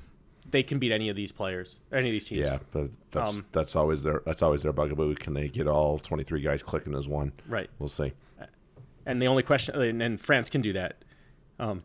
[0.51, 2.41] they can beat any of these players, any of these teams.
[2.41, 5.15] yeah, but that's Um, that's always their that's always their bugaboo.
[5.15, 7.31] Can they get all twenty three guys clicking as one?
[7.47, 7.69] Right.
[7.79, 8.13] We'll see.
[9.05, 11.03] And the only question, and, France can do that.
[11.59, 11.81] Um,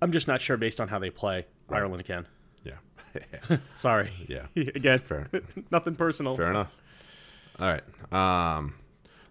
[0.00, 1.44] I'm just not sure based on how they play.
[1.68, 2.26] Ireland can.
[2.64, 3.58] Yeah.
[3.76, 4.10] Sorry.
[4.28, 4.46] yeah.
[4.56, 5.28] Again, Fair.
[5.70, 6.36] nothing personal.
[6.36, 6.72] Fair enough.
[7.60, 7.82] All right.
[8.58, 8.74] Um,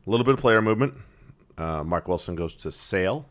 [0.05, 0.93] a little bit of player movement.
[1.57, 3.26] Uh, Mark Wilson goes to Sale.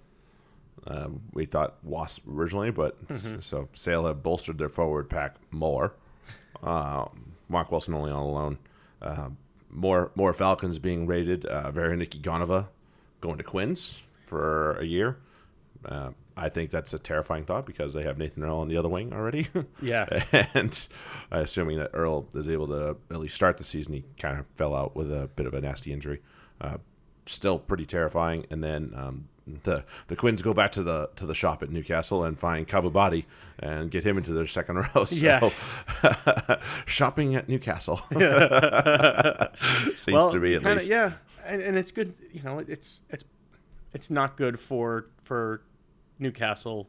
[0.87, 5.95] Uh, we thought Wasp originally, but s- so Sale have bolstered their forward pack more.
[6.63, 8.59] Um, Mark Wilson only on loan.
[9.03, 9.29] Uh,
[9.71, 11.45] more more Falcons being rated.
[11.47, 12.69] Uh, Vereniki Goneva
[13.21, 15.19] going to Quins for a year.
[15.85, 18.89] Uh, I think that's a terrifying thought because they have Nathan Earle on the other
[18.89, 19.49] wing already.
[19.83, 20.07] Yeah.
[20.55, 20.87] and
[21.31, 24.75] assuming that Earle is able to at least start the season, he kind of fell
[24.75, 26.21] out with a bit of a nasty injury.
[26.61, 26.79] Uh,
[27.27, 28.47] still pretty terrifying.
[28.51, 32.25] And then um, the the Quins go back to the to the shop at Newcastle
[32.25, 33.25] and find Cavubati
[33.59, 35.05] and get him into their second row.
[35.05, 36.59] So, Yeah.
[36.87, 37.97] shopping at Newcastle
[39.97, 40.91] seems well, to be at kinda, least.
[40.91, 41.13] yeah,
[41.45, 42.15] and, and it's good.
[42.33, 43.25] You know, it's it's
[43.93, 45.63] it's not good for for
[46.19, 46.89] Newcastle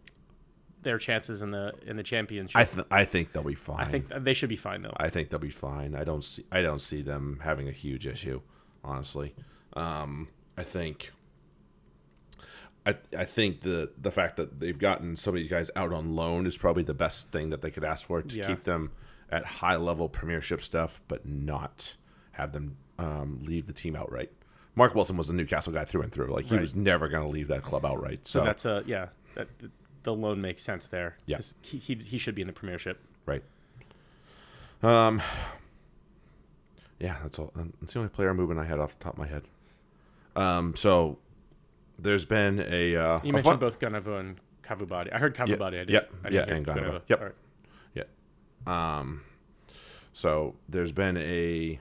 [0.83, 2.55] their chances in the in the championship.
[2.57, 3.79] I th- I think they'll be fine.
[3.79, 4.93] I think they should be fine though.
[4.97, 5.95] I think they'll be fine.
[5.95, 8.41] I don't see I don't see them having a huge issue,
[8.83, 9.35] honestly.
[9.73, 11.11] Um, I think
[12.87, 16.15] I I think the the fact that they've gotten some of these guys out on
[16.15, 18.47] loan is probably the best thing that they could ask for to Yeah.
[18.47, 18.91] keep them
[19.29, 21.95] at high level premiership stuff, but not
[22.31, 24.31] have them um, leave the team outright.
[24.75, 26.27] Mark Wilson was a Newcastle guy through and through.
[26.33, 26.61] Like he Right.
[26.61, 28.25] was never going to leave that club outright.
[28.27, 29.07] So, so that's a yeah.
[29.35, 29.47] That
[30.03, 31.17] the loan makes sense there.
[31.25, 31.39] Yeah.
[31.61, 32.99] he, he he should be in the premiership.
[33.25, 33.43] Right.
[34.81, 35.21] Um.
[36.99, 37.51] Yeah, that's all.
[37.81, 39.43] That's the only player movement I had off the top of my head.
[40.35, 40.73] Um.
[40.75, 41.17] So
[41.99, 42.95] there's been a.
[42.95, 45.13] Uh, You a mentioned fun- both Goneva and Cavubati.
[45.13, 45.67] I heard Cavubati.
[45.81, 45.89] I did.
[45.89, 47.01] yep, I yeah, and Goneva.
[47.07, 47.21] Yep.
[47.21, 47.33] Right.
[48.99, 49.21] Um.
[50.13, 51.79] So there's been a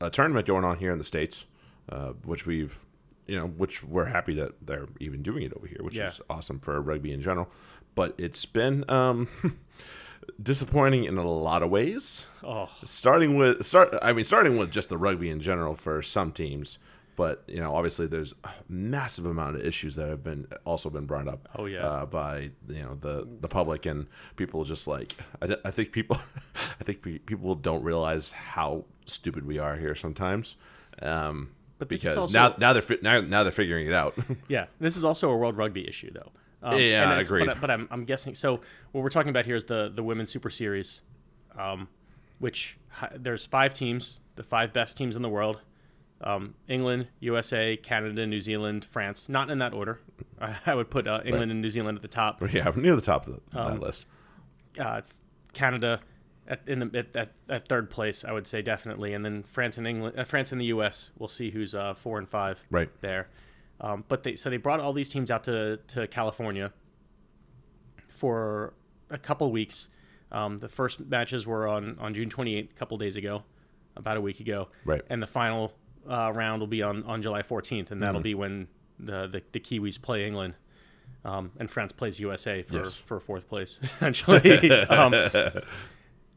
[0.00, 1.44] a tournament going on here in the states,
[1.90, 2.84] uh, which we've,
[3.26, 6.08] you know, which we're happy that they're even doing it over here, which Yeah.
[6.08, 7.48] is awesome for rugby in general.
[7.94, 9.28] But it's been um,
[10.42, 12.24] disappointing in a lot of ways.
[12.42, 16.32] Oh, starting with start i mean starting with just the rugby in general for some
[16.32, 16.78] teams
[17.18, 21.04] but you know obviously there's a massive amount of issues that have been also been
[21.04, 21.84] brought up Oh, yeah.
[21.86, 24.06] uh, by you know the the public and
[24.36, 26.16] people just like i, I think people
[26.80, 30.56] i think pe- people don't realize how stupid we are here sometimes
[31.02, 34.14] um But because also- now now they're fi- now, now they're figuring it out
[34.48, 36.30] Yeah, this is also a World Rugby issue, though.
[36.62, 37.46] Um, Yeah, and it's- agreed.
[37.46, 38.34] But, but I'm, I'm guessing.
[38.34, 38.48] So
[38.92, 41.02] what we're talking about here is the the Women's Super Series,
[41.56, 41.86] um,
[42.40, 42.78] which
[43.24, 45.56] there's five teams, the five best teams in the world:
[46.20, 49.28] um, England, USA, Canada, New Zealand, France.
[49.28, 50.00] Not in that order.
[50.66, 52.42] I, would put uh, England and New Zealand at the top.
[52.52, 54.06] yeah near the top of the, Um, that list
[54.78, 55.02] Uh,
[55.52, 56.00] Canada.
[56.46, 59.76] At, in the at, at, at third place, I would say definitely, and then France
[59.76, 61.10] and England, uh, France and the U.S.
[61.18, 63.28] We'll see who's uh, four and five right there.
[63.82, 66.72] Um, but they so they brought all these teams out to, to California
[68.08, 68.72] for
[69.10, 69.88] a couple weeks.
[70.32, 73.44] Um, the first matches were on, on June 28th, a couple days ago,
[73.96, 74.68] about a week ago.
[74.84, 75.02] Right.
[75.08, 75.72] And the final
[76.08, 78.22] uh, round will be on, on July 14th, and that'll Mm-hmm.
[78.22, 78.68] be when
[78.98, 80.54] the, the, the Kiwis play England.
[81.24, 82.94] Um, and France plays USA for, Yes.
[82.96, 84.70] for fourth place, essentially.
[84.88, 85.14] um,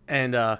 [0.07, 0.57] and uh,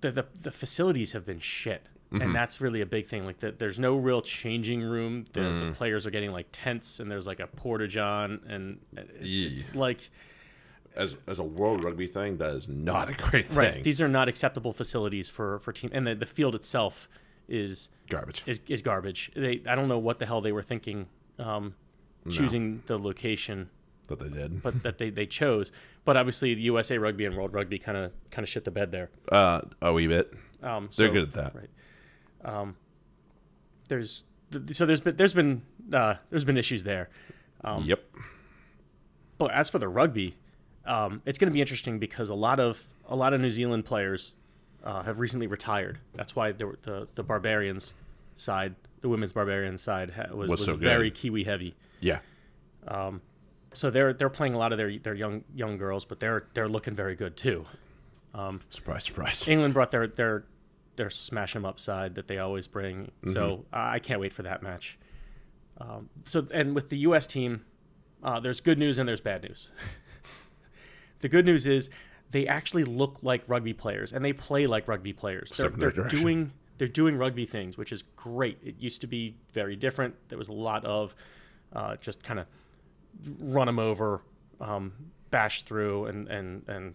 [0.00, 2.22] the, the the facilities have been shit, Mm-hmm.
[2.22, 3.24] and that's really a big thing.
[3.24, 5.26] Like, the, there's no real changing room.
[5.32, 5.68] The, Mm.
[5.68, 9.74] the players are getting like tents, and there's like a porta john, and it- it's
[9.76, 10.10] like
[10.96, 13.84] as as a world rugby thing that is not a great thing right.
[13.84, 17.08] These are not acceptable facilities for for team, and the, the field itself
[17.50, 19.30] is garbage is is garbage.
[19.34, 21.06] They I don't know what the hell they were thinking,
[21.38, 21.74] um,
[22.28, 23.68] choosing the location
[24.08, 25.72] that they did but that they, they chose.
[26.04, 28.92] But obviously, the USA Rugby and World Rugby kind of kind of shit the bed
[28.92, 29.10] there.
[29.30, 30.32] uh a wee bit
[30.62, 31.70] Um, they're good at that right.
[32.44, 32.76] Um,
[33.88, 34.24] there's
[34.72, 37.10] so there's been there's been uh, there's been issues there.
[37.62, 38.02] Um, yep
[39.38, 40.36] But as for the rugby,
[40.86, 43.84] um, it's going to be interesting because a lot of a lot of New Zealand
[43.84, 44.32] players
[44.84, 45.98] uh, have recently retired.
[46.14, 47.92] That's why were the the Barbarians
[48.36, 51.74] side, the women's Barbarians side, ha- was, Was was so very Kiwi heavy.
[52.00, 52.20] yeah
[53.74, 56.68] So they're they're playing a lot of their their young young girls, but they're they're
[56.68, 57.66] looking very good too.
[58.68, 60.44] surprise surprise England brought their their
[60.96, 63.10] their smash 'em up side that they always bring.
[63.26, 64.98] So I I can't wait for that match.
[65.78, 67.26] Um, so and with the U.S.
[67.26, 67.64] team,
[68.22, 69.70] uh, there's good news and there's bad news.
[71.20, 71.90] the good news is
[72.30, 75.50] they actually look like rugby players and they play like rugby players.
[75.50, 78.58] They're, Step in their they're doing they're doing rugby things, which is great.
[78.64, 80.14] It used to be very different.
[80.28, 81.14] There was a lot of
[81.72, 82.46] uh, just kind of
[83.38, 84.22] run them over,
[84.60, 84.92] um,
[85.30, 86.94] bash through, and and and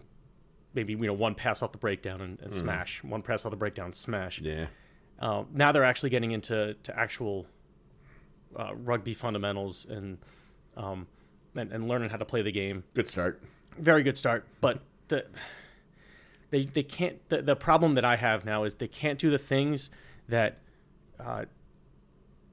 [0.74, 3.56] maybe you know one pass off the breakdown and, and smash, one pass off the
[3.56, 4.40] breakdown, smash.
[4.40, 4.66] yeah
[5.20, 7.46] Uh, now they're actually getting into to actual
[8.56, 10.18] uh, rugby fundamentals and
[10.76, 11.06] um,
[11.54, 12.84] and, and learning how to play the game.
[12.94, 13.42] Good start.
[13.78, 15.26] Very good start, but the
[16.50, 17.26] they they can't.
[17.28, 19.90] The, the problem that I have now is they can't do the things
[20.28, 20.58] that
[21.18, 21.44] uh,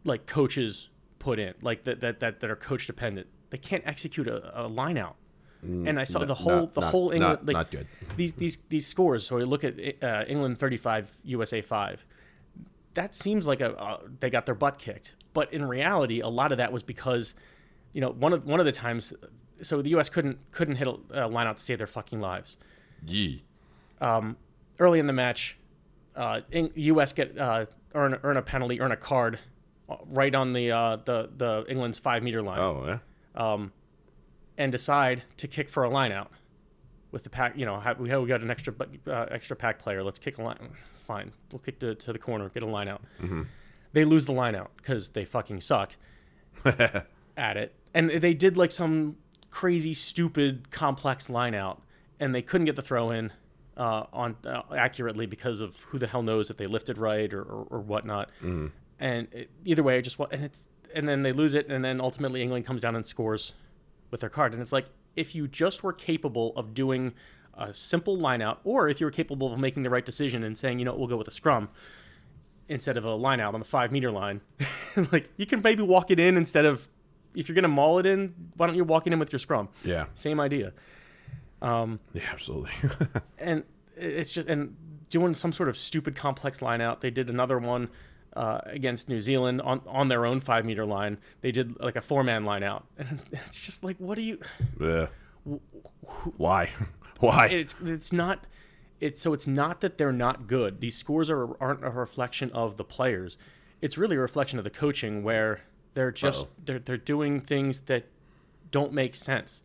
[0.03, 0.89] like coaches
[1.19, 3.27] put in, like that that that, that are coach dependent.
[3.49, 5.15] They can't execute a, a line out.
[5.61, 7.87] And I saw No, the whole not- the not- whole England not- like not good.
[8.17, 9.25] these these these scores.
[9.25, 12.03] So we look at uh, England thirty five, USA five.
[12.95, 16.51] That seems like a uh, they got their butt kicked, but in reality, a lot
[16.51, 17.33] of that was because
[17.93, 19.13] you know one of one of the times.
[19.61, 20.09] So the U.S.
[20.09, 22.57] couldn't couldn't hit a, a line out to save their fucking lives
[23.05, 23.43] Yee.
[24.79, 25.57] early in the match,
[26.15, 27.13] uh, in, U.S.
[27.13, 29.39] get uh, earn earn a penalty, earn a card,
[29.89, 32.99] uh, right on the uh, the the England's five meter line, Oh
[33.35, 33.67] yeah.
[34.57, 36.31] and decide to kick for a line out
[37.11, 37.57] with the pack.
[37.57, 38.73] You know, we we got an extra
[39.07, 40.03] uh, extra pack player.
[40.03, 40.57] Let's kick a line.
[40.95, 43.01] Fine, we'll kick to, to the corner, get a line out.
[43.91, 45.95] They lose the line out because they fucking suck
[46.65, 49.17] at it, and they did like some
[49.53, 51.79] crazy, stupid, complex line out,
[52.19, 53.31] and they couldn't get the throw in
[53.77, 57.43] uh, on uh, accurately because of who the hell knows if they lifted right or,
[57.43, 58.31] or, or whatnot.
[58.99, 62.01] And it, either way, I just and it's and then they lose it, and then
[62.01, 63.53] ultimately England comes down and scores
[64.09, 67.13] with their card, and it's like if you just were capable of doing
[67.53, 70.57] a simple line out, or if you were capable of making the right decision and
[70.57, 71.69] saying, you know, we'll go with a scrum
[72.67, 74.41] instead of a line out on the five meter line.
[75.11, 76.87] like you can maybe walk it in instead of
[77.35, 79.69] if you're gonna maul it in, why don't you walk it in with your scrum?
[79.83, 80.05] Yeah.
[80.13, 80.73] Same idea.
[81.61, 81.97] Yeah.
[82.31, 82.71] Absolutely.
[83.37, 83.63] And
[83.95, 84.75] it's just and
[85.09, 87.01] doing some sort of stupid complex line out.
[87.01, 87.89] They did another one
[88.35, 91.17] uh, against New Zealand on on their own five meter line.
[91.41, 94.39] They did like a four man line out, and it's just like, what do you?
[94.79, 95.07] yeah.
[96.37, 96.69] Why?
[97.19, 97.47] Why?
[97.47, 98.47] It's it's not.
[98.99, 100.79] It's so it's not that they're not good.
[100.79, 103.37] These scores are aren't a reflection of the players.
[103.81, 105.61] It's really a reflection of the coaching where
[105.93, 106.49] they're just Uh-oh.
[106.65, 108.05] they're they're doing things that
[108.71, 109.63] don't make sense.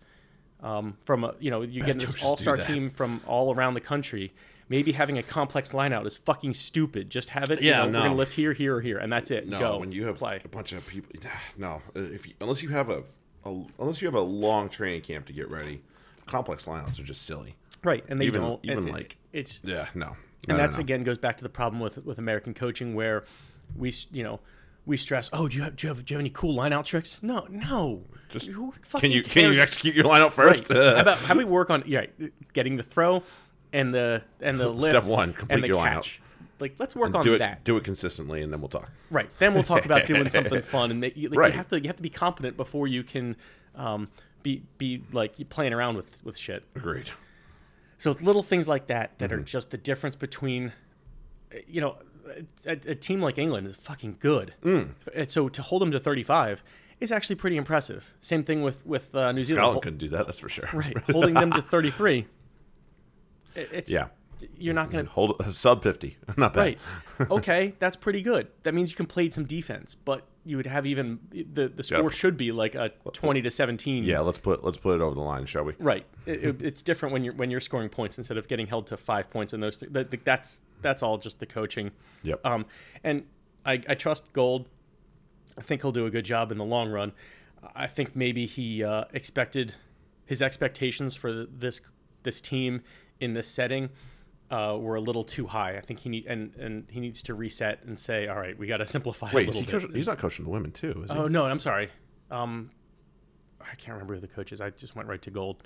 [0.61, 3.81] Um, from a you know you get this all star team from all around the
[3.81, 4.33] country.
[4.71, 7.09] Maybe having a complex line out is fucking stupid.
[7.09, 7.63] Just have it.
[7.63, 7.99] you Yeah, know, no.
[8.01, 9.49] We're gonna lift here, here, or here, and that's it.
[9.49, 10.41] no, Go when you have play.
[10.45, 11.11] a bunch of people,
[11.57, 11.81] no.
[11.97, 13.03] uh, If you, unless you have a,
[13.47, 15.81] a unless you have a long training camp to get ready,
[16.27, 17.57] complex lineouts are just silly.
[17.83, 18.61] right, and they even- don't.
[18.65, 19.87] even and it- like- it's Yeah.
[19.95, 20.07] No.
[20.09, 20.83] No, and no, that's no.
[20.83, 23.25] again goes back to the problem with with American coaching where
[23.77, 24.41] we you know
[24.89, 26.73] we stress oh do you have do you have, do you have any cool line
[26.73, 30.73] out tricks no no Just Who Can you can you execute your lineout right first?
[30.73, 32.07] how about how we work on yeah
[32.53, 33.23] getting the throw
[33.73, 36.03] and the and the lift Step one, complete and your line out.
[36.05, 36.21] catch
[36.61, 38.91] like let's work on do it that do it consistently, and then we'll talk.
[39.11, 41.53] right then we'll talk about doing something fun and you, like, Right.
[41.53, 43.37] you have to you have to be competent before you can
[43.77, 44.09] um,
[44.43, 47.11] be be like playing around with with shit Agreed.
[47.99, 49.41] So it's little things like that that Mm-hmm.
[49.41, 50.73] are just the difference between,
[51.67, 51.97] you know,
[52.67, 54.55] a, a team like England is fucking good.
[54.63, 54.91] Mm.
[55.15, 56.63] And so to hold them to 35
[57.01, 58.15] is actually pretty impressive.
[58.21, 59.65] Same thing with with uh, New Zealand.
[59.65, 60.27] Scotland couldn't do that.
[60.27, 60.69] That's for sure.
[60.73, 62.27] right, holding them to 33.
[63.55, 64.09] It's Yeah.
[64.57, 66.17] You're not going to Hold a sub fifty.
[66.37, 66.61] Not bad.
[66.61, 66.79] right.
[67.29, 68.47] Okay, that's pretty good.
[68.63, 72.05] That means you can play some defense, but you would have even the the score
[72.05, 72.13] Yep.
[72.13, 74.05] should be like a 20 to 17.
[74.05, 74.21] Yeah.
[74.21, 75.75] Let's put let's put it over the line, shall we?
[75.79, 76.07] Right.
[76.27, 78.97] It, it- it's different when you're when you're scoring points instead of getting held to
[78.97, 79.77] five points in those.
[79.77, 81.91] Th- that, that's that's all just the coaching.
[82.23, 82.45] Yep.
[82.47, 82.67] Um,
[83.05, 83.25] and
[83.67, 84.69] I, I trust Gold.
[85.57, 87.13] I think he'll do a good job in the long run.
[87.75, 89.75] I think maybe he uh, expected
[90.25, 91.81] his expectations for this
[92.23, 92.83] this team
[93.21, 93.91] in this setting
[94.51, 95.77] uh, were a little too high.
[95.77, 98.67] I think he need and and he needs to reset and say, all right, we
[98.67, 99.73] got to simplify Wait, a little he bit.
[99.73, 101.17] coaching, he's not coaching the women too, is he?
[101.19, 101.91] Oh no, I'm sorry.
[102.31, 102.71] Um,
[103.61, 104.61] I can't remember who the coach is.
[104.61, 105.63] I just went right to Gold.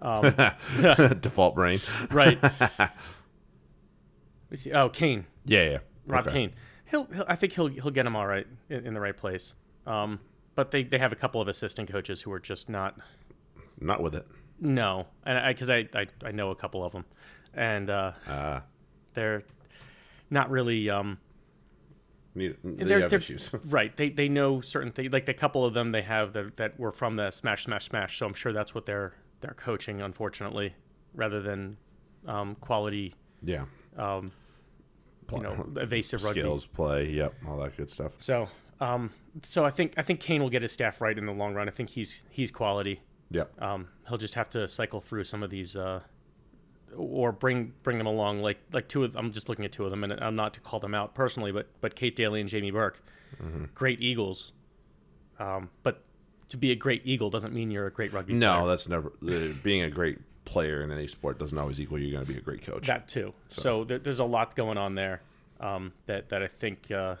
[1.20, 1.80] Default brain.
[2.10, 2.38] Right.
[2.42, 2.90] Let
[4.50, 4.72] me see.
[4.72, 5.26] Oh, Cain.
[5.44, 5.70] Yeah.
[5.70, 5.78] Yeah.
[6.06, 6.32] Rob Okay.
[6.34, 6.52] Cain.
[6.86, 7.24] He'll, he'll.
[7.26, 7.66] I think he'll.
[7.68, 9.54] He'll get him all right in, in the right place.
[9.86, 10.20] Um,
[10.54, 12.98] but they, they have a couple of assistant coaches who are just not.
[13.80, 14.26] Not with it.
[14.60, 17.04] No, and I because I, I I know a couple of them,
[17.56, 18.60] and uh, Uh,
[19.14, 19.42] they're
[20.30, 20.88] not really.
[20.90, 21.18] Um,
[22.34, 23.50] need, they they're, have they're- issues.
[23.66, 23.96] right.
[23.96, 25.12] They they know certain things.
[25.12, 28.18] Like the couple of them they have that that were from the Smash Smash Smash.
[28.18, 30.00] So I'm sure that's what they're they're coaching.
[30.02, 30.74] Unfortunately,
[31.14, 31.76] rather than
[32.26, 33.14] um, quality.
[33.42, 33.64] yeah.
[33.96, 34.30] Um,
[35.32, 36.40] you know, evasive rugby.
[36.40, 38.12] Skills, play, yep, all that good stuff.
[38.18, 38.48] So,
[38.80, 39.10] um,
[39.42, 41.66] so I think I think Cain will get his staff right in the long run.
[41.66, 43.00] I think he's he's quality.
[43.32, 43.60] Yep.
[43.60, 46.00] Um, he'll just have to cycle through some of these, uh,
[46.94, 48.40] or bring bring them along.
[48.42, 50.60] Like like two of I'm just looking at two of them, and I'm not to
[50.60, 53.02] call them out personally, but but Kate Daly and Jamie Burke,
[53.42, 53.64] Mm-hmm.
[53.74, 54.52] great Eagles.
[55.38, 56.02] Um, but
[56.48, 58.66] to be a great Eagle doesn't mean you're a great rugby No, player.
[58.68, 59.12] that's never.
[59.62, 62.42] Being a great player in any sport doesn't always equal you're going to be a
[62.42, 62.86] great coach.
[62.86, 63.34] That too.
[63.48, 65.20] So, there, there's a lot going on there
[65.60, 67.16] um, that that I think uh,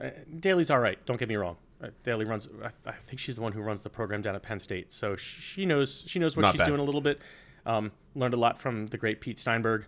[0.00, 1.04] uh, Daly's all right.
[1.06, 1.56] Don't get me wrong.
[1.82, 2.48] uh, Daly runs.
[2.62, 5.16] I, I think she's the one who runs the program down at Penn State, so
[5.16, 6.66] she knows she knows what Not she's bad.
[6.68, 7.20] doing a little bit.
[7.66, 9.84] Um, learned a lot from the great Pete Steinberg,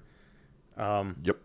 [0.78, 1.36] Yep.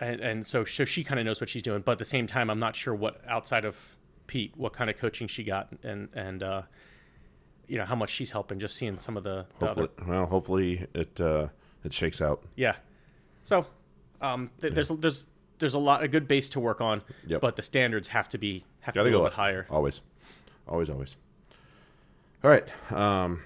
[0.00, 1.80] and, and so so she kind of knows what she's doing.
[1.82, 3.76] But at the same time, I'm not sure what outside of
[4.26, 6.62] Pete, what kind of coaching she got, and and uh,
[7.68, 8.58] you know how much she's helping.
[8.58, 11.48] Just seeing some of the, the other well, hopefully it uh,
[11.84, 12.42] it shakes out.
[12.56, 12.76] Yeah.
[13.44, 13.66] So,
[14.20, 15.26] um, th- there's there's
[15.58, 17.40] there's a lot a good base to work on, Yep.
[17.40, 19.66] but the standards have to be have to Gotta be a little bit higher.
[19.70, 20.00] Always,
[20.68, 21.16] always, always.
[22.44, 22.68] All right.
[22.92, 23.42] Um,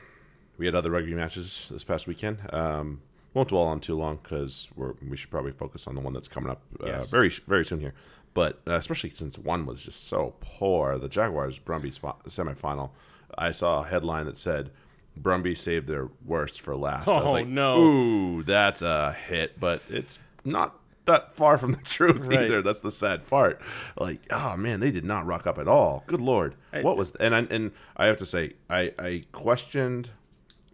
[0.61, 2.39] we had other rugby matches this past weekend.
[2.53, 3.01] Um,
[3.33, 6.51] won't dwell on too long because we're should probably focus on the one that's coming
[6.51, 7.11] up uh, Yes.
[7.11, 7.95] very very soon here.
[8.35, 12.91] But uh, especially since one was just so poor, the Jaguars Brumbies fi- semifinal.
[13.39, 14.71] I saw a headline that said
[15.17, 17.09] Brumbies saved their worst for last.
[17.09, 17.77] I was Oh, like, no.
[17.81, 22.43] Ooh, that's a hit, but it's not that far from the truth Right.
[22.45, 22.63] either.
[22.63, 23.61] That's the sad part.
[23.99, 26.05] Like, oh man, they did not rock up at all.
[26.07, 27.15] Good lord, what was?
[27.17, 30.11] And I, and I have to say, I I questioned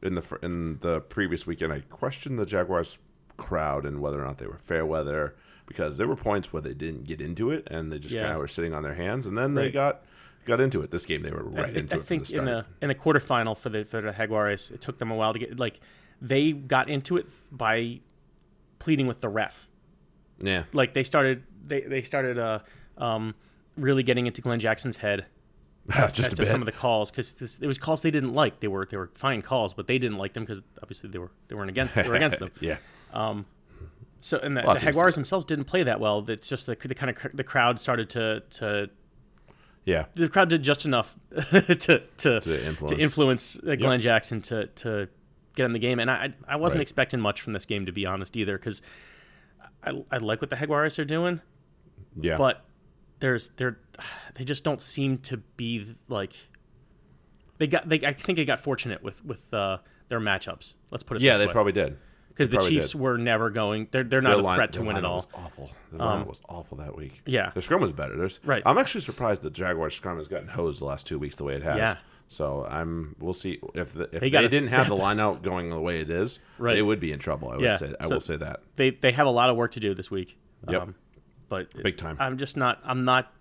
[0.06, 1.72] in the in the previous weekend.
[1.72, 2.98] I questioned the Jaguars
[3.36, 5.34] crowd and whether or not they were fair weather
[5.66, 8.22] because there were points where they didn't get into it and they just Yeah.
[8.22, 10.02] kind of were sitting on their hands, and then they got
[10.46, 10.90] got into it.
[10.90, 12.88] This game they were right thi- into I it I think the in the in
[12.88, 15.80] the quarterfinal for the for the Jaguares, it took them a while to get like
[16.22, 18.00] they got into it by
[18.78, 19.68] pleading with the ref.
[20.40, 22.60] yeah, Like they started they they started uh
[22.96, 23.34] um
[23.76, 25.26] really getting into Glenn Jackson's head
[25.90, 26.46] just as a to bit.
[26.48, 28.60] some of the calls because it was calls they didn't like.
[28.60, 31.30] They were they were fine calls, but they didn't like them because obviously they were
[31.48, 32.50] they weren't against they were against them.
[32.60, 32.76] yeah,
[34.20, 36.24] So and the, the Jaguars themselves didn't play that well.
[36.28, 38.90] It's just the, the kind of the crowd started to to
[39.84, 40.06] yeah.
[40.14, 41.16] the crowd did just enough
[41.50, 42.90] to to To influence.
[42.92, 45.08] to influence uh, Glenn Jackson to to
[45.54, 46.00] get in the game.
[46.00, 46.82] And I I wasn't Right.
[46.82, 48.82] expecting much from this game to be honest either because
[49.84, 51.40] I, I like what the Jaguars are doing,
[52.20, 52.64] Yeah, but
[53.20, 53.78] there's they're
[54.34, 56.32] they just don't seem to be like
[57.58, 60.74] they got they I think they got fortunate with with uh, their matchups.
[60.90, 61.52] Let's put it yeah, they way.
[61.52, 61.96] probably did.
[62.28, 63.00] because the Chiefs did.
[63.00, 63.88] were never going.
[63.90, 65.16] They're they're not Their a line- threat to win at all.
[65.16, 65.70] Was awful.
[65.92, 67.22] The lineup was awful that week.
[67.24, 67.50] yeah.
[67.50, 68.16] their scrum was better.
[68.16, 68.62] There's, Right.
[68.66, 71.54] I'm actually surprised that Jaguars scrum has gotten hosed the last two weeks the way
[71.54, 71.78] it has.
[71.78, 71.96] Yeah.
[72.28, 73.14] So I'm.
[73.20, 76.00] We'll see if the, if they, gotta- didn't have the line out going the way
[76.00, 76.74] it is, Right.
[76.74, 77.48] they would be in trouble.
[77.50, 77.76] I would Yeah.
[77.76, 77.94] say.
[78.00, 78.60] I So- will say that.
[78.76, 80.36] They they have a lot of work to do this week.
[80.68, 80.88] Um, Yep.
[81.48, 82.16] But Big time.
[82.20, 82.80] I'm just not.
[82.84, 83.32] I'm not.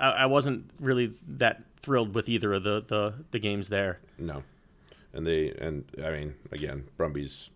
[0.00, 4.00] I, I wasn't really that thrilled with either of the the, the games there.
[4.18, 4.42] No,
[5.12, 7.50] and they and I mean again, Brumbies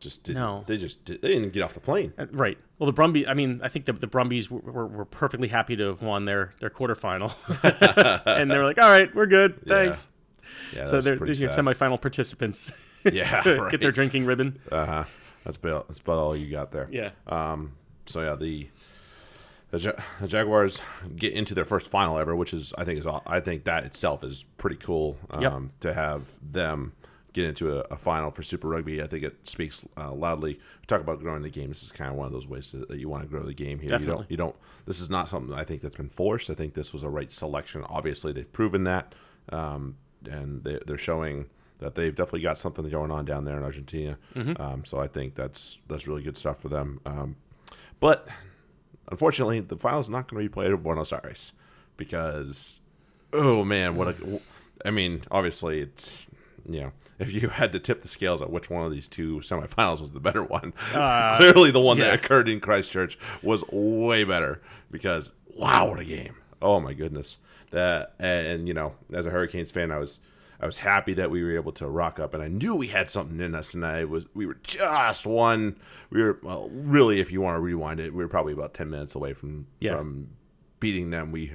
[0.00, 0.40] just didn't.
[0.42, 0.62] No.
[0.66, 2.12] They just did, they didn't get off the plane.
[2.16, 2.56] Uh, Right.
[2.78, 3.26] Well, the Brumbies.
[3.28, 6.24] I mean, I think the the Brumbies were, were, were perfectly happy to have won
[6.24, 7.32] their their quarterfinal,
[8.26, 10.10] and they were like, "All right, we're good, thanks."
[10.74, 11.50] Yeah, So they're, they're sad.
[11.50, 12.84] semifinal participants.
[13.12, 14.58] Yeah, get their drinking ribbon.
[14.72, 15.04] Uh huh.
[15.44, 16.88] That's about that's about all you got there.
[16.90, 17.10] Yeah.
[17.28, 17.72] Um.
[18.06, 18.68] So yeah, the
[19.70, 20.80] the, Ja- the Jaguars
[21.16, 24.24] get into their first final ever, which is I think is I think that itself
[24.24, 25.16] is pretty cool.
[25.30, 25.62] Um, Yep.
[25.80, 26.92] To have them
[27.34, 30.54] get into a, a final for Super Rugby, I think it speaks uh, loudly.
[30.54, 31.68] We talk about growing the game.
[31.68, 33.52] This is kind of one of those ways to, that you want to grow the
[33.54, 33.84] game here.
[33.84, 34.22] You Definitely.
[34.22, 34.30] don't.
[34.30, 34.56] You don't.
[34.86, 36.48] This is not something I think that's been forced.
[36.50, 37.84] I think this was a right selection.
[37.88, 39.14] Obviously, they've proven that,
[39.50, 39.96] um,
[40.28, 41.46] and they, they're showing
[41.80, 44.16] that they've definitely got something going on down there in Argentina.
[44.58, 47.00] Um, so I think that's that's really good stuff for them.
[47.06, 47.36] Um,
[48.00, 48.26] but
[49.10, 51.52] unfortunately, the final's not going to be played at Buenos Aires
[51.96, 52.80] because,
[53.32, 54.40] oh man, what a!
[54.84, 56.28] I mean, obviously, it's
[56.68, 59.38] you know, if you had to tip the scales at which one of these two
[59.38, 62.04] semifinals was the better one, uh, clearly the one yeah.
[62.04, 66.36] that occurred in Christchurch was way better because wow, what a game!
[66.60, 67.38] Oh my goodness,
[67.70, 70.20] that and you know, as a Hurricanes fan, I was.
[70.60, 73.08] I was happy that we were able to rock up, and I knew we had
[73.10, 73.74] something in us.
[73.74, 75.76] And I was, we were just one.
[76.10, 78.90] We were, well, really, if you want to rewind it, we were probably about ten
[78.90, 79.96] minutes away from Yeah.
[79.96, 80.28] from
[80.80, 81.30] beating them.
[81.32, 81.52] We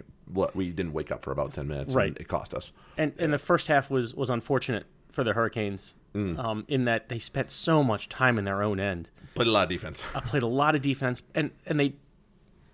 [0.54, 2.08] we didn't wake up for about ten minutes, Right.
[2.08, 2.72] And it cost us.
[2.98, 6.40] And and the first half was was unfortunate for the Hurricanes, Mm.
[6.40, 9.10] um, in that they spent so much time in their own end.
[9.36, 10.04] Played a lot of defense.
[10.16, 11.94] uh, played a lot of defense, and and they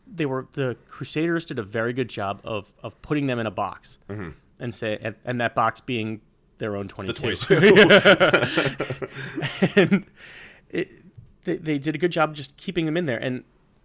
[0.06, 3.52] they were the Crusaders did a very good job of of putting them in a
[3.52, 3.98] box
[4.60, 6.22] and say and, and that box being
[6.58, 7.28] their own twenty two.
[9.76, 10.06] and
[10.70, 10.90] it,
[11.44, 13.18] they, they did a good job just keeping them in there.
[13.18, 13.44] And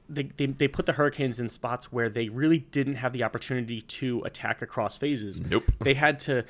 [0.09, 3.81] they, they, they put the hurricanes in spots where they really didn't have the opportunity
[3.81, 5.41] to attack across phases.
[5.41, 5.65] Nope.
[5.81, 6.45] they had to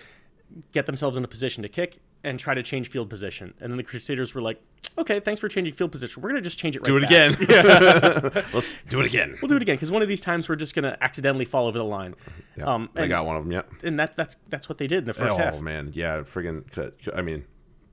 [0.72, 3.76] get themselves in a position to kick and try to change field position and then
[3.76, 4.60] the crusaders were like
[4.98, 7.02] okay thanks for changing field position we're going to just change it right do it
[7.08, 7.38] back.
[7.40, 8.44] again.
[8.54, 9.38] Let's do it again.
[9.40, 11.66] we'll do it again because one of these times we're just going to accidentally fall
[11.66, 12.14] over the line
[12.56, 13.52] Yeah, um, I got one of them.
[13.52, 13.62] Yeah.
[13.82, 16.18] and that, that's that's what they did in the first oh half Oh, man, yeah,
[16.22, 17.44] friggin' cut- I mean,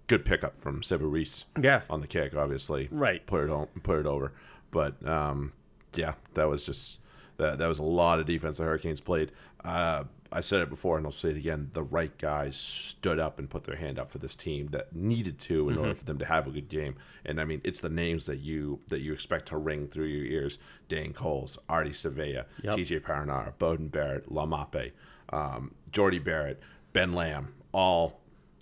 [0.08, 1.46] good pickup from Sevu Reece.
[1.62, 1.82] Yeah.
[1.90, 2.88] on the kick, obviously.
[2.92, 3.26] Right.
[3.28, 4.34] Put it on, put it over.
[4.72, 5.54] But um,
[5.96, 7.00] yeah, that was just
[7.38, 9.32] That that was a lot of defense the Hurricanes played.
[9.66, 10.04] Uh,
[10.34, 11.72] I said it before, and I'll say it again.
[11.74, 15.40] The right guys stood up and put their hand up for this team that needed
[15.40, 16.96] to in order for them to have a good game.
[17.26, 20.26] And I mean, it's the names that you that you expect to ring through your
[20.26, 20.58] ears:
[20.88, 22.76] Dane Coles, Ardie Savea, Yep.
[22.76, 24.92] TJ Perenara, Beauden Barrett, Laumape,
[25.34, 26.60] um, Jordie Barrett,
[26.94, 28.20] Ben Lam, all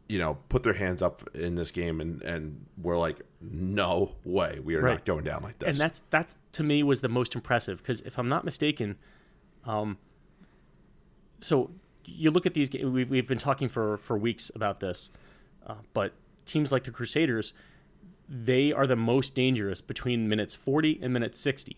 [0.08, 4.60] you know, put their hands up in this game, and and we're like, no way,
[4.64, 4.94] we are Right.
[4.94, 5.70] not going down like this.
[5.70, 8.98] and that's that's to me was the most impressive because if I'm not mistaken,
[9.66, 10.00] um,
[11.42, 11.72] so
[12.06, 12.72] you look at these.
[12.72, 15.10] We've we've been talking for for weeks about this,
[15.66, 16.14] uh, but
[16.46, 17.54] teams like the Crusaders,
[18.28, 21.78] they are the most dangerous between minutes 40 and minutes 60.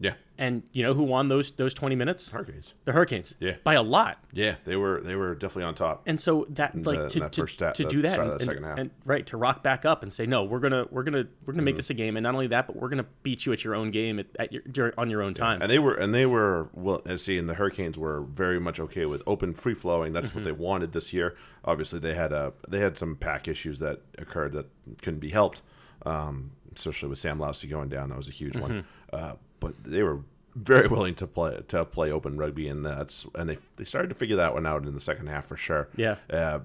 [0.00, 2.30] Yeah, And you know who won those those 20 minutes?
[2.30, 2.74] Hurricanes.
[2.86, 3.34] The Hurricanes.
[3.38, 3.56] Yeah.
[3.62, 4.18] by a lot.
[4.32, 6.02] Yeah, they were they were definitely on top.
[6.06, 8.42] And so that like the- to, that to, first stat- to do that, and, that
[8.42, 8.78] second half.
[8.78, 11.62] and right to rock back up and say no, we're gonna we're gonna we're gonna
[11.62, 11.76] make Mm-hmm.
[11.76, 13.90] this a game, and not only that, but we're gonna beat you at your own
[13.92, 15.62] game at, at your on your own time.
[15.62, 18.80] And they were and they were well and see and the Hurricanes were very much
[18.80, 20.12] okay with open free flowing.
[20.12, 20.38] That's Mm-hmm.
[20.40, 21.36] what they wanted this year.
[21.64, 24.66] Obviously they had a they had some pack issues that occurred that
[25.02, 25.62] couldn't be helped.
[26.04, 28.70] Um, especially with Sam Lousi going down, that was a huge one.
[28.70, 28.86] Mm-hmm.
[29.16, 30.20] Uh, but they were
[30.54, 34.14] very willing to play to play open rugby and that's and they they started to
[34.14, 35.88] figure that one out in the second half for sure.
[35.96, 36.16] Yeah.
[36.28, 36.60] Uh,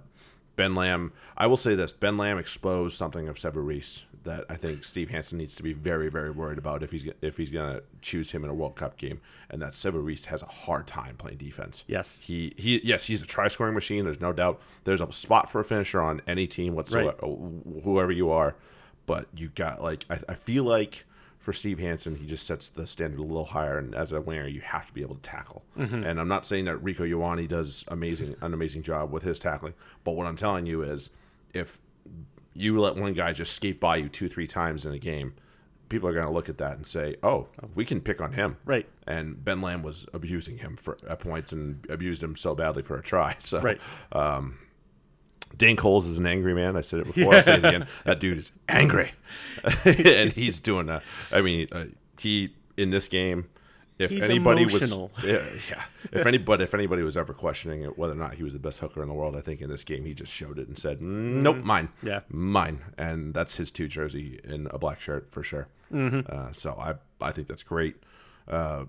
[0.57, 4.55] Ben Lam, I will say this: Ben Lam exposed something of Sevu Reece that I
[4.55, 7.75] think Steve Hansen needs to be very, very worried about if he's if he's going
[7.75, 10.87] to choose him in a World Cup game, and that Sevu Reece has a hard
[10.87, 11.83] time playing defense.
[11.87, 12.19] Yes.
[12.21, 14.03] he he yes, he's a try scoring machine.
[14.03, 14.59] There's no doubt.
[14.83, 17.17] There's a spot for a finisher on any team whatsoever,
[17.83, 18.55] whoever you are,
[19.05, 21.05] but you got like I, I feel like.
[21.39, 24.47] For Steve Hansen, he just sets the standard a little higher, and as a winger,
[24.47, 25.63] you have to be able to tackle.
[25.77, 26.03] Mm-hmm.
[26.03, 29.73] And I'm not saying that Rieko Ioane does amazing, an amazing job with his tackling,
[30.03, 31.09] but what I'm telling you is,
[31.53, 31.79] if
[32.53, 35.33] you let one guy just skate by you two, three times in a game,
[35.89, 38.57] people are going to look at that and say, "Oh, we can pick on him."
[38.65, 38.87] Right.
[39.05, 42.97] And Ben Lam was abusing him for at points and abused him so badly for
[42.97, 43.35] a try.
[43.47, 43.79] So, Right.
[44.11, 44.59] Um,
[45.57, 46.75] Dane Coles is an angry man.
[46.75, 47.33] I said it before.
[47.35, 47.87] I say it again.
[48.05, 49.11] That dude is angry,
[49.85, 51.01] and he's doing a.
[51.31, 51.85] I mean, uh,
[52.19, 53.49] he in this game.
[53.99, 55.09] If He's anybody emotional.
[55.15, 55.83] was, yeah, yeah.
[56.11, 58.79] If anybody, if anybody was ever questioning it, whether or not he was the best
[58.79, 61.01] hooker in the world, I think in this game he just showed it and said,
[61.01, 62.19] "Nope, mine, Yeah.
[62.29, 65.67] mine," and that's his two jersey in a black shirt for sure.
[65.91, 66.19] Mm-hmm.
[66.31, 66.93] Uh, so I,
[67.25, 67.95] I think that's great.
[68.47, 68.85] Uh,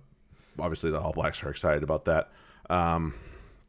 [0.58, 2.30] obviously, the All Blacks are excited about that.
[2.68, 3.14] Um,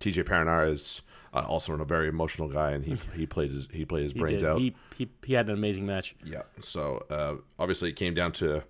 [0.02, 1.04] TJ Perenara is
[1.34, 4.20] uh, also a very emotional guy, and he he played his he played his He
[4.20, 4.50] brains did.
[4.50, 4.60] out.
[4.60, 6.16] He, he he had an amazing match.
[6.24, 6.44] Yeah.
[6.62, 8.64] So uh, obviously, it came down to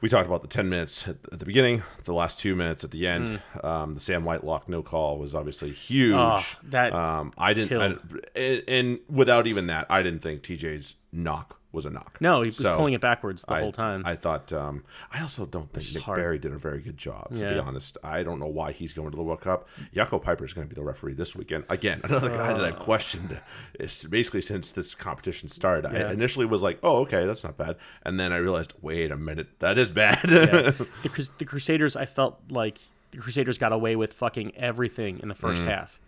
[0.00, 2.90] we talked about the ten minutes at, at the beginning, the last two minutes at
[2.90, 3.42] the end.
[3.62, 6.14] Um, the Sam Whitelock no call was obviously huge.
[6.14, 6.56] Mm.
[6.56, 10.96] Oh, that um, I didn't, I, and, and without even that, I didn't think TJ's
[11.12, 12.18] knock was a knock.
[12.20, 14.02] No, he was So, pulling it backwards the I, whole time.
[14.04, 14.52] I thought.
[14.52, 16.18] Um, I also don't think Nick hard.
[16.18, 17.28] Berry did a very good job.
[17.36, 19.68] To be honest, I don't know why he's going to the World Cup.
[19.94, 21.64] Jaco Peyper is going to be the referee this weekend.
[21.68, 23.40] Again, another guy that I've questioned.
[23.78, 25.92] Is basically since this competition started.
[25.92, 26.08] Yeah.
[26.08, 29.16] I initially was like, "Oh, okay, that's not bad," and then I realized, "Wait a
[29.16, 30.70] minute, that is bad." Yeah.
[31.02, 32.78] the, the Crusaders, I felt like
[33.12, 35.98] the Crusaders got away with fucking everything in the first half,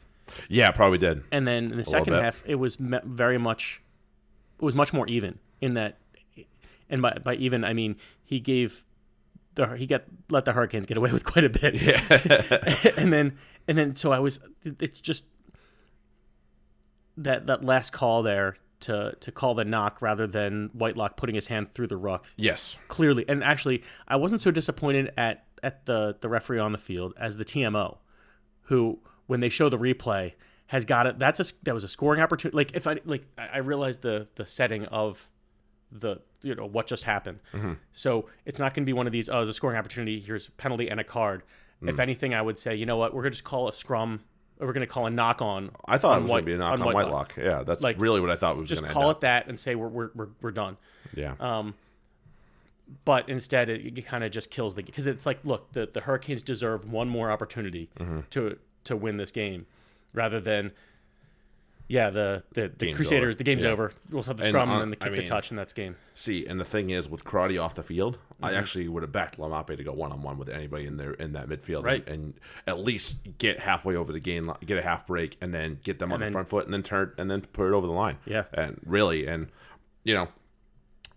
[0.49, 1.23] yeah, probably did.
[1.33, 3.83] and then in the second half, it was very much,
[4.59, 5.99] it was much more even in that,
[6.91, 8.85] and by by even I mean he gave
[9.55, 13.39] the he got let the Hurricanes get away with quite a bit, yeah, and then
[13.67, 15.25] and then so I was it's just
[17.17, 21.47] that that last call there to to call the knock rather than Whitelock putting his
[21.49, 22.79] hand through the ruck Yes.
[22.89, 23.25] clearly.
[23.29, 27.37] And actually i wasn't so disappointed at at the the referee on the field as
[27.37, 27.99] the tmo
[28.63, 30.33] who when they show the replay
[30.67, 31.19] has got it.
[31.19, 32.57] That's a that was a scoring opportunity.
[32.57, 35.29] Like if i like i I realized the the setting of
[35.93, 37.39] the you know what just happened
[37.93, 40.49] so it's not going to be one of these oh there's a scoring opportunity here's
[40.49, 41.43] a penalty and a card
[41.83, 44.21] if anything i would say you know what we're going to just call a scrum
[44.59, 46.47] or we're going to call a knock on I thought on it was going to
[46.47, 47.35] be a knock on, Whitelock.
[47.35, 47.37] Whitelock.
[47.37, 49.49] Yeah, that's Like, really what I thought it was just going to call it that
[49.49, 50.77] and say we're we're we're, we're done.
[51.15, 51.35] Yeah.
[51.41, 51.75] um,
[53.05, 56.01] but instead, it, it kind of just kills the because it's like, look, the, the
[56.03, 58.21] Hurricanes deserve one more opportunity Mm-hmm.
[58.31, 59.67] to to win this game,
[60.15, 60.73] rather than,
[61.89, 63.35] yeah, the the, the Game's Crusaders, over.
[63.35, 63.71] the game's Yeah.
[63.71, 63.93] over.
[64.11, 65.73] We'll have the And, scrum uh, and then the kick the mean- touch, and that's
[65.73, 65.97] game.
[66.15, 68.45] See, and the thing is, with Crotty off the field, Mm-hmm.
[68.47, 71.13] I actually would have backed Laumape to go one on one with anybody in there
[71.13, 72.05] in that midfield, Right.
[72.09, 72.35] and, and
[72.67, 76.13] at least get halfway over the game, get a half break, and then get them
[76.13, 78.17] on then- the front foot, and then turn and then put it over the line.
[78.27, 78.45] Yeah.
[78.53, 79.47] and really, and
[80.05, 80.29] you know,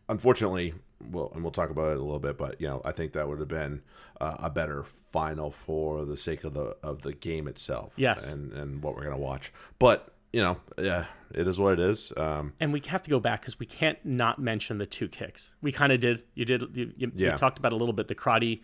[0.09, 0.73] unfortunately,
[1.09, 3.27] well, and we'll talk about it a little bit, but you know, I think that
[3.27, 3.81] would have been
[4.21, 7.93] uh, a better final for the sake of the of the game itself.
[7.97, 8.31] Yes.
[8.31, 10.11] and and what we're gonna watch, but.
[10.35, 12.11] You know, yeah, it is what it is.
[12.17, 15.55] Um, And we have to go back because we can't not mention the two kicks.
[15.61, 16.23] We kind of did.
[16.33, 16.61] You did.
[16.73, 18.61] You, you, you talked about a little bit the Crotty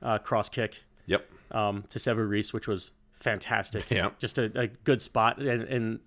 [0.00, 1.28] uh, cross kick Yep.
[1.50, 3.90] um, to Sevu Reece, which was fantastic.
[3.90, 4.10] Yeah.
[4.20, 5.98] just a, a good spot, and, and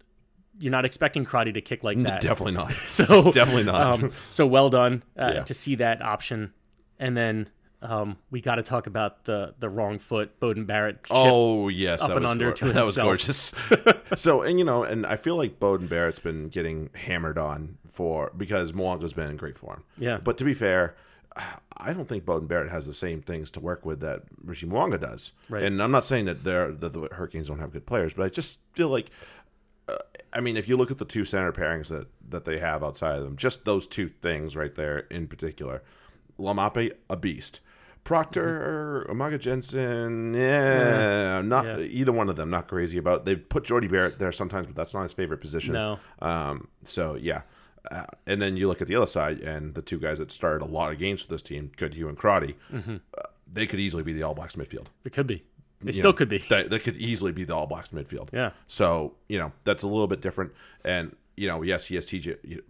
[0.59, 2.21] you're not expecting Crotty to kick like that.
[2.21, 2.71] Definitely not.
[2.87, 4.01] So Definitely not.
[4.03, 5.43] Um, so well done uh, Yeah.
[5.43, 6.53] to see that option,
[6.99, 7.49] and then
[7.81, 11.03] um, we got to talk about the the wrong foot Beauden Barrett.
[11.03, 11.15] Chip.
[11.15, 13.53] Oh yes, that and was under gor- to that was gorgeous.
[14.15, 18.31] so and you know, and I feel like Beauden Barrett's been getting hammered on for
[18.37, 19.83] because Mo'unga's been in great form.
[19.97, 20.19] Yeah.
[20.23, 20.95] But to be fair,
[21.75, 24.99] I don't think Beauden Barrett has the same things to work with that Richie Mo'unga
[24.99, 25.31] does.
[25.49, 25.63] Right.
[25.63, 28.29] And I'm not saying that they're that the Hurricanes don't have good players, but I
[28.29, 29.09] just feel like.
[29.87, 29.97] uh,
[30.33, 33.17] I mean, if you look at the two center pairings that, that they have outside
[33.17, 35.83] of them, just those two things right there in particular,
[36.39, 37.59] Laumape, a beast.
[38.03, 41.79] Proctor, Umaga-Jensen, yeah, not Mm-hmm.
[41.81, 41.85] Yeah.
[41.87, 42.49] either one of them.
[42.49, 43.25] Not crazy about.
[43.25, 45.73] They put Jordie Barrett there sometimes, but that's not his favorite position.
[45.73, 45.99] No.
[46.19, 46.67] Um.
[46.83, 47.41] So yeah,
[47.91, 50.63] uh, and then you look at the other side, and the two guys that started
[50.63, 52.95] a lot of games for this team, good Goodhue and Crotty, Mm-hmm.
[53.17, 53.21] uh,
[53.51, 54.87] they could easily be the All Blacks midfield.
[55.05, 55.43] It could be.
[55.81, 56.37] They You still know, could be.
[56.49, 58.29] They, they could easily be the All Blacks midfield.
[58.33, 58.51] Yeah.
[58.67, 60.51] So you know that's a little bit different,
[60.83, 62.61] and you know yes he has TJ.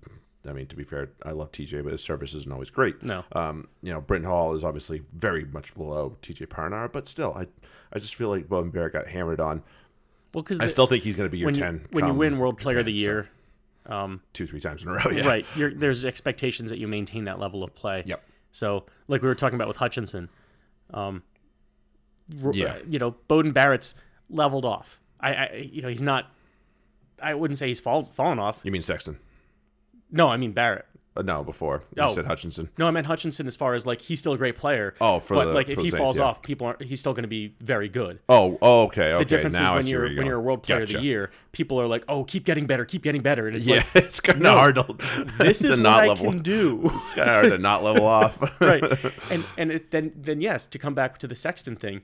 [0.43, 3.01] You- I mean to be fair, I love TJ, but his service isn't always great.
[3.03, 3.23] No.
[3.33, 7.47] Um, you know Bryn Hall is obviously very much below TJ Perenara, but still, I
[7.93, 9.61] I just feel like Beauden Barrett got hammered on.
[10.33, 12.13] Well, because I still think he's going to be your when you, ten when you
[12.13, 13.25] win World Player of the Japan,
[13.85, 15.01] so Year, um, two three times in a row.
[15.11, 15.27] Yeah.
[15.27, 15.45] right?
[15.57, 18.03] You're, there's expectations that you maintain that level of play.
[18.05, 18.23] Yep.
[18.53, 20.29] So, like we were talking about with Hutchinson,
[20.93, 21.21] um,
[22.51, 22.65] Yeah.
[22.75, 23.95] uh, you know, Beauden Barrett's
[24.29, 24.99] leveled off.
[25.19, 26.31] I, I, you know, he's not.
[27.21, 28.61] I wouldn't say he's fall, fallen off.
[28.63, 29.19] You mean Sexton?
[30.11, 30.85] No, I mean Barrett.
[31.13, 32.13] Uh, no, before you Oh.
[32.15, 32.69] said Hutchinson.
[32.77, 34.93] No, I meant Hutchinson as far as like he's still a great player.
[35.01, 36.23] Oh, for but the- like for if the he Saints, falls yeah.
[36.23, 36.81] off, people aren't.
[36.83, 38.19] He's still going to be very good.
[38.29, 39.17] Oh, oh, okay, okay.
[39.17, 40.27] The difference now I is when see you're when going.
[40.27, 40.99] you're a World Player of Gotcha.
[40.99, 43.77] the Year, people are like, "Oh, keep getting better, keep getting better," and it's Yeah,
[43.77, 44.95] like, it's kind of no, hard to.
[45.37, 46.27] "This to is what not I level.
[46.31, 48.61] can do." It's kind of hard to not level off.
[48.61, 48.81] right
[49.29, 52.03] and and it, then then yes to come back to the sexton thing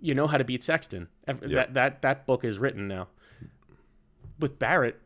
[0.00, 3.08] you know how to beat sexton Ev- that that that book is written now
[4.38, 4.98] with barrett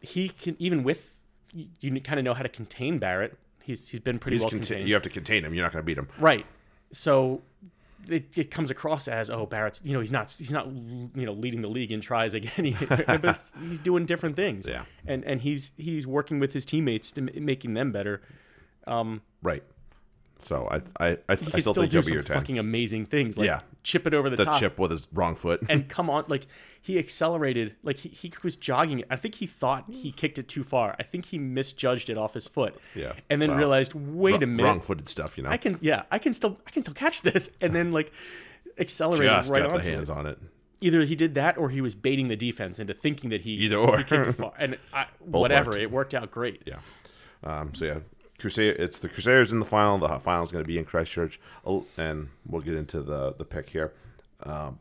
[0.00, 1.19] he can even with
[1.52, 4.68] you, kind of know how to contain barrett he's he's been pretty He's well contain-
[4.68, 5.54] contained you have to contain him.
[5.54, 6.08] You're not going to beat him.
[6.18, 6.46] right
[6.92, 7.40] so
[8.08, 11.32] it, it comes across as oh Barrett's you know he's not he's not you know
[11.32, 12.74] leading the league in tries again
[13.06, 14.84] but he's doing different things Yeah.
[15.06, 18.22] and and he's he's working with his teammates to m- making them better
[18.86, 19.62] um, Right.
[20.42, 22.36] So I I I, he I still still think he'll be some your ten.
[22.36, 23.60] fucking amazing things like Yeah.
[23.82, 25.60] chip it over the, the top chip with his wrong foot.
[25.68, 26.46] and come on like
[26.82, 30.48] he accelerated like he, he was jogging it i think he thought he kicked it
[30.48, 33.12] too far i think he misjudged it off his foot Yeah.
[33.28, 33.58] and then Wow.
[33.58, 35.36] realized wait a minute wrong footed stuff.
[35.36, 35.50] You know.
[35.50, 38.12] i can yeah i can still i can still catch this and then like
[38.78, 40.38] accelerated just right got the onto hands it on it.
[40.80, 43.76] either he did that or he was baiting the defense into thinking that he Either
[43.76, 43.98] or.
[43.98, 45.82] he kicked it far and I, whatever worked.
[45.82, 46.78] it worked out great Yeah.
[47.42, 47.98] Um, so yeah,
[48.40, 48.76] Crusade.
[48.78, 49.98] It's the Crusaders in the final.
[49.98, 53.44] The final is going to be in Christchurch, Oh, and we'll get into the the
[53.44, 53.92] pick here.
[54.42, 54.78] Um,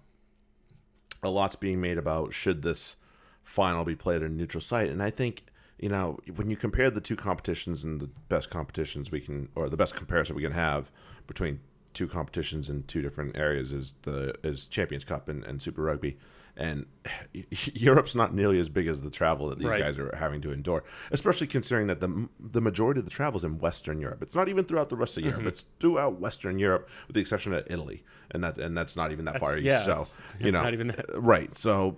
[1.22, 2.96] a lot's being made about should this
[3.44, 5.44] final be played at a neutral site, and I think
[5.78, 9.70] you know when you compare the two competitions and the best competitions we can, or
[9.70, 10.92] the best comparison we can have
[11.28, 11.60] between
[11.94, 16.18] two competitions in two different areas is the is Champions Cup and, and Super Rugby.
[16.62, 16.86] And
[17.74, 19.80] Europe's not nearly as big as the travel that these Right.
[19.82, 23.46] guys are having to endure, especially considering that the the majority of the travel is
[23.46, 24.22] in Western Europe.
[24.22, 25.30] It's not even throughout the rest of Mm-hmm.
[25.40, 25.48] Europe.
[25.48, 29.24] It's throughout Western Europe, with the exception of Italy, and that and that's not even
[29.26, 29.88] that far That's- east.
[29.88, 31.06] yeah, so you know, not even that.
[31.16, 31.58] right.
[31.58, 31.96] So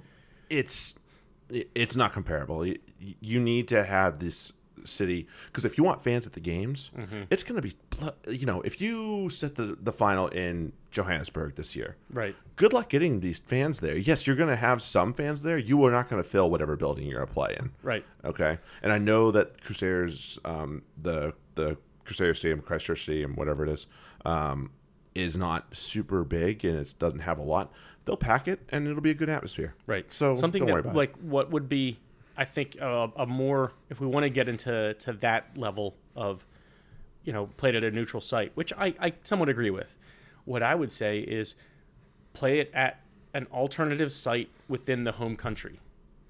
[0.49, 0.99] it's
[1.49, 2.63] it's not comparable.
[2.65, 2.77] You,
[3.19, 4.53] you need to have this
[4.85, 7.23] city because if you want fans at the games, Mm-hmm.
[7.29, 7.73] it's going to be
[8.27, 12.89] you know if you set the the final in Johannesburg this year, right good luck
[12.89, 13.97] getting these fans there.
[13.97, 15.57] Yes, you're going to have some fans there.
[15.57, 17.71] You are not going to fill whatever building you're going to play in.
[17.83, 23.63] right Okay, and I know that Crusaders, um, the the Crusader Stadium, Christchurch Stadium, whatever
[23.65, 23.87] it is,
[24.25, 24.71] um,
[25.15, 27.71] is not super big and it doesn't have a lot.
[28.05, 29.75] They'll pack it and it'll be a good atmosphere.
[29.85, 30.11] Right.
[30.11, 30.97] So something that about it.
[30.97, 31.99] like what would be,
[32.37, 36.45] I think, uh, a more if we want to get into to that level of,
[37.23, 39.97] you know, played at a neutral site, which I I somewhat agree with.
[40.45, 41.55] What I would say is,
[42.33, 42.99] play it at
[43.33, 45.79] an alternative site within the home country,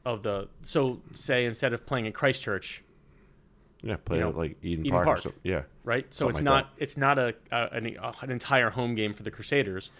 [0.06, 2.84] of the so say instead of playing in Christchurch,
[3.84, 5.06] Yeah, play you it know, at like Eden, Eden Park.
[5.06, 5.20] Park.
[5.20, 6.06] so- yeah, right?
[6.14, 9.24] So Something it's like not it's not a, a an, an entire home game for
[9.24, 9.92] the Crusaders,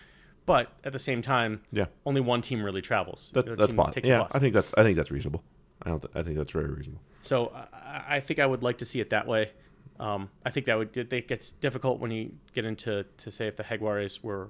[0.46, 1.86] but at the same time, yeah.
[2.06, 3.32] only one team really travels.
[3.34, 3.94] That, that's fine.
[4.04, 4.28] Yeah.
[4.34, 5.44] I think that's I think that's reasonable.
[5.84, 6.02] I don't.
[6.02, 7.02] Th- I think that's very reasonable.
[7.22, 9.52] So I, I think I would like to see it that way.
[10.00, 13.56] Um, I think that would it gets difficult when you get into to say if
[13.56, 14.50] the Jaguares were,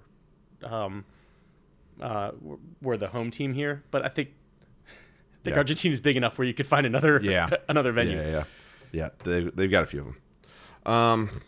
[0.63, 1.03] um,
[2.01, 2.31] uh,
[2.81, 4.29] were- the home team here, but I think
[5.45, 5.89] I think Yeah.
[5.91, 7.49] is big enough where you could find another Yeah.
[7.69, 8.15] another venue.
[8.17, 8.43] Yeah, yeah,
[8.91, 9.09] yeah.
[9.23, 10.17] They they've got a few of them.
[10.93, 11.41] Um,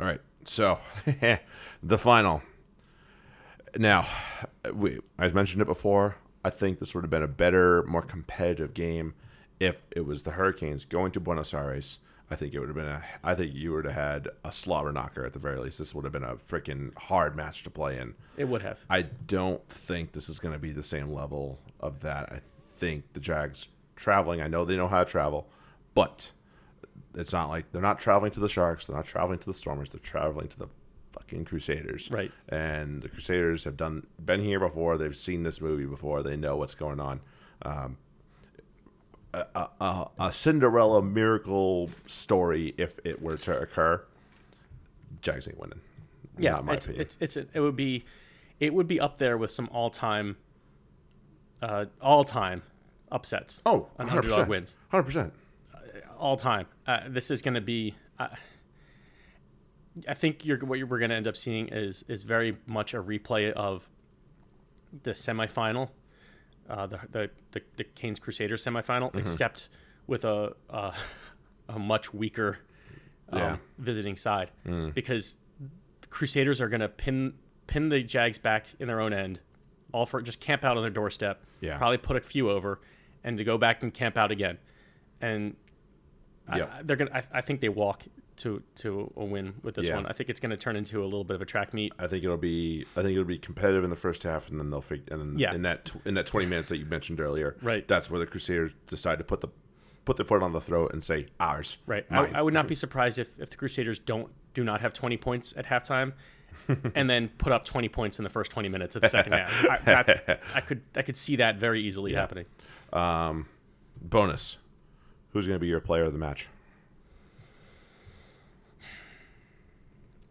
[0.00, 0.20] all right.
[0.44, 0.78] So
[1.82, 2.42] the final.
[3.78, 4.06] now,
[4.72, 6.16] we I mentioned it before.
[6.44, 9.14] I think this would have been a better, more competitive game
[9.58, 12.00] if it was the Hurricanes going to Buenos Aires.
[12.30, 13.02] I think it would have been a.
[13.22, 15.78] I think you would have had a slobber knocker at the very least.
[15.78, 18.14] This would have been a freaking hard match to play in.
[18.36, 18.80] It would have.
[18.88, 22.32] I don't think this is going to be the same level of that.
[22.32, 22.40] I
[22.78, 24.40] think the Jags traveling.
[24.40, 25.48] I know they know how to travel,
[25.94, 26.30] but
[27.14, 28.86] it's not like they're not traveling to the Sharks.
[28.86, 29.90] They're not traveling to the Stormers.
[29.90, 30.68] They're traveling to the
[31.14, 32.10] fucking Crusaders.
[32.10, 32.32] Right.
[32.48, 34.98] And the Crusaders have done been here before.
[34.98, 36.22] They've seen this movie before.
[36.22, 37.20] They know what's going on.
[37.62, 37.96] Um,
[39.32, 44.04] a, a, a Cinderella miracle story, if it were to occur,
[45.20, 45.80] Jags ain't winning.
[46.38, 47.02] Yeah, it's, opinion.
[47.02, 48.04] it's it's it would be
[48.60, 50.36] it would be up there with some all time
[51.62, 52.62] uh, all time
[53.10, 53.62] upsets.
[53.66, 54.10] oh, 100%.
[54.12, 54.76] underdog wins.
[54.92, 55.30] 100%.
[56.18, 56.66] all time.
[56.86, 57.94] Uh, this is going to be.
[60.08, 63.02] I think you're, what we're going to end up seeing is is very much a
[63.02, 63.88] replay of
[65.02, 65.90] the semifinal,
[66.68, 69.18] uh, the, the the the Canes Crusaders semifinal, Mm-hmm.
[69.18, 69.68] except
[70.06, 70.92] with a a,
[71.68, 72.58] a much weaker
[73.30, 73.50] um, Yeah.
[73.56, 73.58] Mm.
[73.78, 74.50] visiting side
[74.94, 75.36] because
[76.00, 77.34] the Crusaders are going to pin
[77.66, 79.40] pin the Jags back in their own end,
[79.92, 81.42] all for just camp out on their doorstep.
[81.60, 81.76] Yeah.
[81.78, 82.80] probably put a few over,
[83.22, 84.58] and to go back and camp out again,
[85.20, 85.56] and
[86.54, 86.70] Yep.
[86.74, 87.10] I, they're gonna.
[87.14, 88.02] I, I think they walk
[88.38, 89.96] to to a win with this Yeah.
[89.96, 90.06] one.
[90.06, 91.92] I think it's going to turn into a little bit of a track meet.
[91.98, 92.84] I think it'll be.
[92.96, 95.38] I think it'll be competitive in the first half, and then they'll fig- and then
[95.38, 95.54] Yeah.
[95.54, 97.86] in that tw- in that twenty minutes that you mentioned earlier, Right.
[97.86, 99.48] That's where the Crusaders decide to put the
[100.04, 102.04] put their foot on the throat and say ours, Right.
[102.10, 105.16] I, I would not be surprised if, if the Crusaders don't do not have 20
[105.16, 106.12] points at halftime,
[106.94, 109.64] and then put up 20 points in the first 20 minutes of the second half.
[109.70, 112.44] I, that, I could I could see that very easily happening.
[112.92, 113.46] Um,
[114.02, 114.58] bonus:
[115.30, 116.48] Who's going to be your player of the match?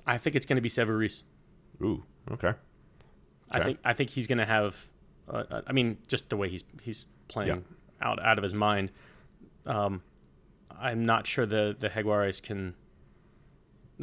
[0.06, 1.24] I think it's going to be Sevu Reece.
[1.82, 2.54] Ooh, okay.
[3.52, 4.88] I think I think he's going to have.
[5.30, 8.08] Uh, uh, I mean, just the way he's he's playing Yeah.
[8.08, 8.92] out out of his mind.
[9.66, 10.02] Um,
[10.78, 12.74] I'm not sure the the Jaguares can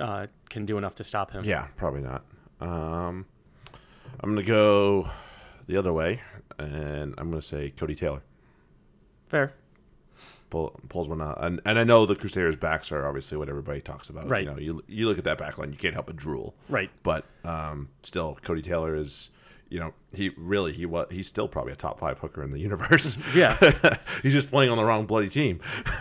[0.01, 1.44] uh, can do enough to stop him.
[1.44, 2.24] Yeah, probably not.
[2.61, 3.26] Um,
[4.20, 5.09] I'm going to go
[5.66, 6.20] the other way,
[6.59, 8.22] and I'm going to say Codie Taylor.
[9.28, 9.53] Fair.
[10.51, 13.80] Pull, pulls one out, and and I know the Crusaders' backs are obviously what everybody
[13.80, 14.28] talks about.
[14.28, 14.44] Right.
[14.44, 16.55] You know, you you look at that back line, you can't help but drool.
[16.68, 16.90] Right.
[17.05, 19.30] But um, still, Codie Taylor is,
[19.68, 22.59] you know, he really he was he's still probably a top five hooker in the
[22.68, 23.16] universe.
[23.34, 23.57] Yeah.
[24.22, 25.61] he's just playing on the wrong bloody team.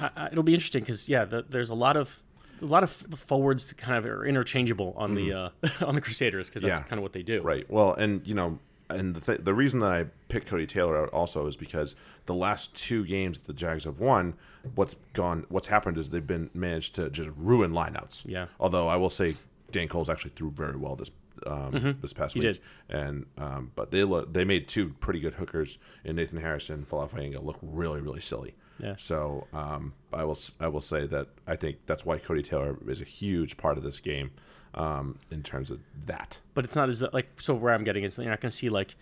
[0.00, 2.20] I- it'll be interesting because yeah, the, there's a lot of
[2.62, 5.48] a lot of forwards kind of are interchangeable on the uh,
[5.84, 6.84] on the Crusaders because that's Mm-hmm.
[6.84, 6.88] Yeah.
[6.88, 7.42] kind of what they do.
[7.42, 7.68] Right.
[7.70, 8.58] Well, and you know,
[8.90, 12.34] and the th- the reason that I picked Codie Taylor out also is because the
[12.34, 14.34] last two games that the Jags have won,
[14.74, 18.24] what's gone, what's happened is they've been managed to just ruin lineouts.
[18.26, 18.46] Yeah.
[18.58, 19.36] Although I will say
[19.70, 21.10] Dane Coles actually threw very well this
[21.46, 22.42] um, this past week.
[22.42, 22.60] did.
[22.88, 26.88] And um, but they lo- they made two pretty good hookers in Nathan Harrison and
[26.88, 28.54] Falafanga look really really silly.
[28.78, 28.96] Yeah.
[28.96, 33.00] So um, I will I will say that I think that's why Codie Taylor is
[33.00, 34.30] a huge part of this game
[34.74, 36.38] um, in terms of that.
[36.54, 38.68] But it's not as like so where I'm getting is you're not going to see
[38.68, 38.94] like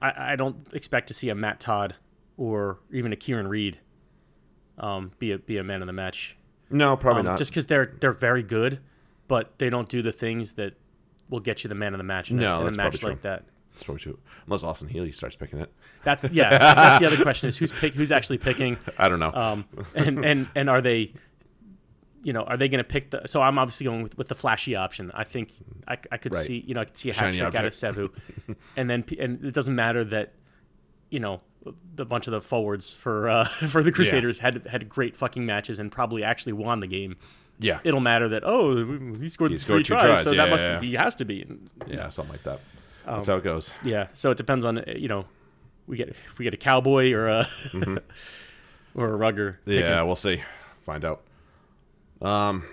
[0.00, 1.94] I, I don't expect to see a Matt Todd
[2.36, 3.78] or even a Kieran Read
[4.78, 6.36] um, be a be a man of the match.
[6.70, 7.38] No, probably Um, not.
[7.38, 8.80] Just because they're they're very good,
[9.28, 10.74] but they don't do the things that
[11.28, 13.22] will get you the man of the match in, a- No, in a match like
[13.22, 13.44] that.
[13.72, 14.18] That's probably true.
[14.46, 15.72] Unless Austin Healey starts picking it.
[16.02, 16.50] That's yeah.
[16.58, 18.76] that's the other question is who's pick, who's actually picking.
[18.98, 19.32] I don't know.
[19.32, 19.64] Um,
[19.94, 21.12] and and and are they,
[22.22, 23.22] you know, are they going to pick the?
[23.26, 25.10] So I'm obviously going with, with the flashy option.
[25.14, 25.50] I think
[25.88, 26.44] I, I could Right.
[26.44, 27.72] see, you know, I could see a hat trick out of.
[27.72, 28.10] Sevu,
[28.76, 30.32] and then and it doesn't matter that,
[31.10, 31.40] you know,
[31.94, 35.78] the bunch of the forwards for uh, for the Crusaders had had great fucking matches
[35.78, 37.16] and probably actually won the game.
[37.58, 37.80] yeah.
[37.84, 38.76] It'll matter that oh
[39.18, 40.22] he scored He three scored two tries, tries.
[40.24, 41.46] so Yeah, that must yeah, be, he has to be.
[41.86, 42.60] Yeah, something like that.
[43.06, 43.72] Um, That's how it goes.
[43.82, 45.24] yeah, so it depends on you know,
[45.86, 47.46] we get if we get a cowboy or a
[48.94, 49.58] or a rugger.
[49.64, 49.82] picking.
[49.82, 49.90] Mm-hmm.
[49.90, 50.42] Yeah, we'll see.
[50.82, 51.22] Find out.
[52.22, 52.64] Um,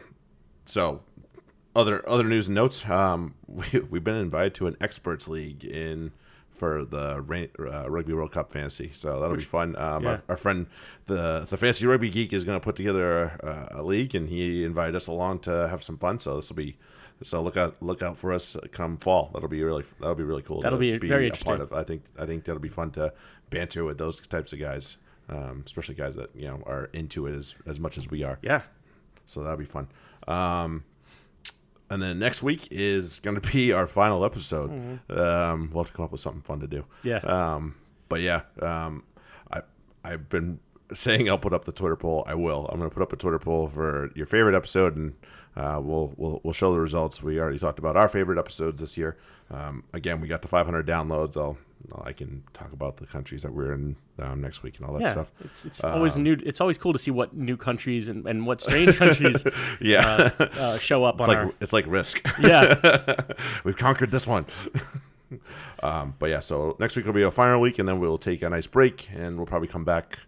[0.65, 1.01] so
[1.75, 2.87] other other news and notes.
[2.89, 6.11] Um, we we've been invited to an experts league in
[6.49, 7.15] for the
[7.59, 9.75] uh, Rugby World Cup Fantasy, so that'll be fun.
[9.77, 10.09] Um, yeah.
[10.09, 10.67] our, our friend
[11.05, 14.63] the the Fantasy Rugby Geek is going to put together a, a league, and he
[14.63, 16.19] invited us along to have some fun.
[16.19, 16.77] So this will be.
[17.23, 19.31] So look out, look out for us come fall.
[19.33, 20.61] That'll be really, that'll be really cool.
[20.61, 21.61] That'll to be very a part interesting.
[21.61, 21.73] of.
[21.73, 23.11] I think, I think that'll be fun to
[23.49, 24.97] banter with those types of guys,
[25.27, 28.37] um, especially guys that you know are into it as as much as we are.
[28.43, 28.61] Yeah.
[29.27, 29.87] So that'll be fun.
[30.27, 30.83] Um,
[31.89, 34.99] and then next week is going to be our final episode.
[35.09, 36.85] Um, we'll have to come up with something fun to do.
[37.03, 37.17] Yeah.
[37.19, 37.75] Um,
[38.09, 39.03] but yeah, um,
[39.51, 39.61] I
[40.03, 40.59] I've been
[40.93, 42.23] saying I'll put up the Twitter poll.
[42.27, 42.67] I will.
[42.67, 45.13] I'm going to put up a Twitter poll for your favorite episode, and
[45.55, 47.21] uh, we'll we'll we'll show the results.
[47.21, 49.17] We already talked about our favorite episodes this year.
[49.49, 51.37] Um, again, we got the 500 downloads.
[51.37, 51.57] I'll
[52.03, 55.01] I can talk about the countries that we're in um, next week and all that
[55.01, 55.31] yeah, stuff.
[55.43, 56.37] it's, it's always new.
[56.45, 59.43] It's always cool to see what new countries and, and what strange countries
[59.81, 61.53] Yeah, uh, uh, show up it's on like our.
[61.61, 62.27] it's like Risk.
[62.41, 63.21] Yeah,
[63.63, 64.45] We've conquered this one.
[65.83, 68.41] um, but yeah, so next week will be a final week, and then we'll take
[68.41, 70.19] a nice break, and we'll probably come back,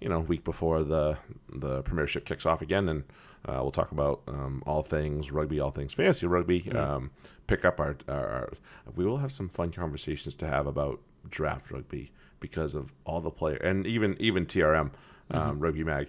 [0.00, 1.16] you know, week before the
[1.52, 3.04] the Premiership kicks off again, and
[3.46, 6.70] uh, we'll talk about um, all things rugby, all things fantasy rugby.
[6.72, 7.10] Um,
[7.48, 8.52] pick up our, our, our,
[8.94, 13.30] we will have some fun conversations to have about draft rugby because of all the
[13.30, 14.92] player, and even even TRM,
[15.32, 16.08] um, Rugby Mag,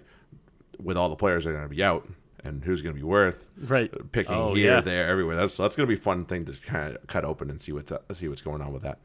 [0.80, 2.08] with all the players that are going to be out.
[2.42, 3.90] And who's going to be worth right.
[4.12, 4.80] picking Oh, here, yeah.
[4.80, 5.36] there, everywhere.
[5.36, 7.70] That's that's going to be a fun thing to kind of cut open and see
[7.72, 8.98] what's up, see what's going on with that.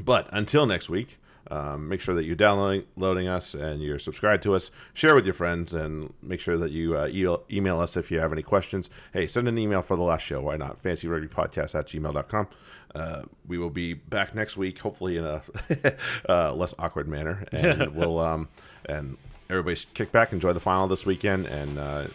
[0.00, 1.18] But until next week,
[1.52, 4.70] um, make sure that you're downloading us and you're subscribed to us.
[4.94, 8.20] Share with your friends and make sure that you uh, email, email us if you
[8.20, 8.88] have any questions.
[9.12, 10.40] Hey, send an email for the last show.
[10.40, 10.80] Why not?
[10.80, 12.48] Fantasy Rugby Podcast at gmail.com.
[12.94, 15.42] Uh, we will be back next week, hopefully in a
[16.28, 18.48] uh, less awkward manner, and we'll um,
[18.86, 19.16] and
[19.50, 22.06] everybody kick back, enjoy the final this weekend, and uh,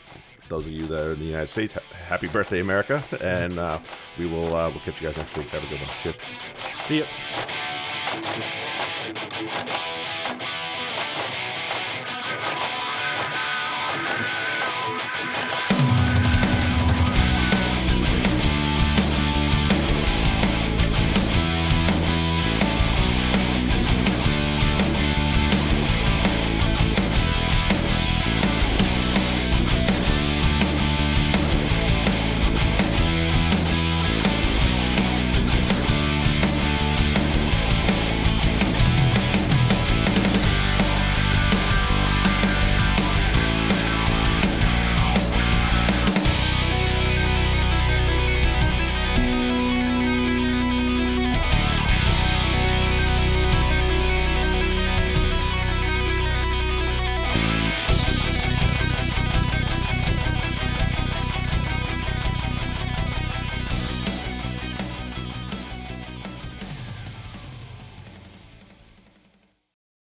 [0.50, 3.04] those of you that are in the United States, ha- happy birthday, America!
[3.22, 3.80] And uh,
[4.18, 5.48] we will uh, we'll catch you guys next week.
[5.50, 5.90] Have a good one.
[6.02, 6.18] Cheers.
[6.86, 8.87] See you.
[9.38, 9.77] Thank you.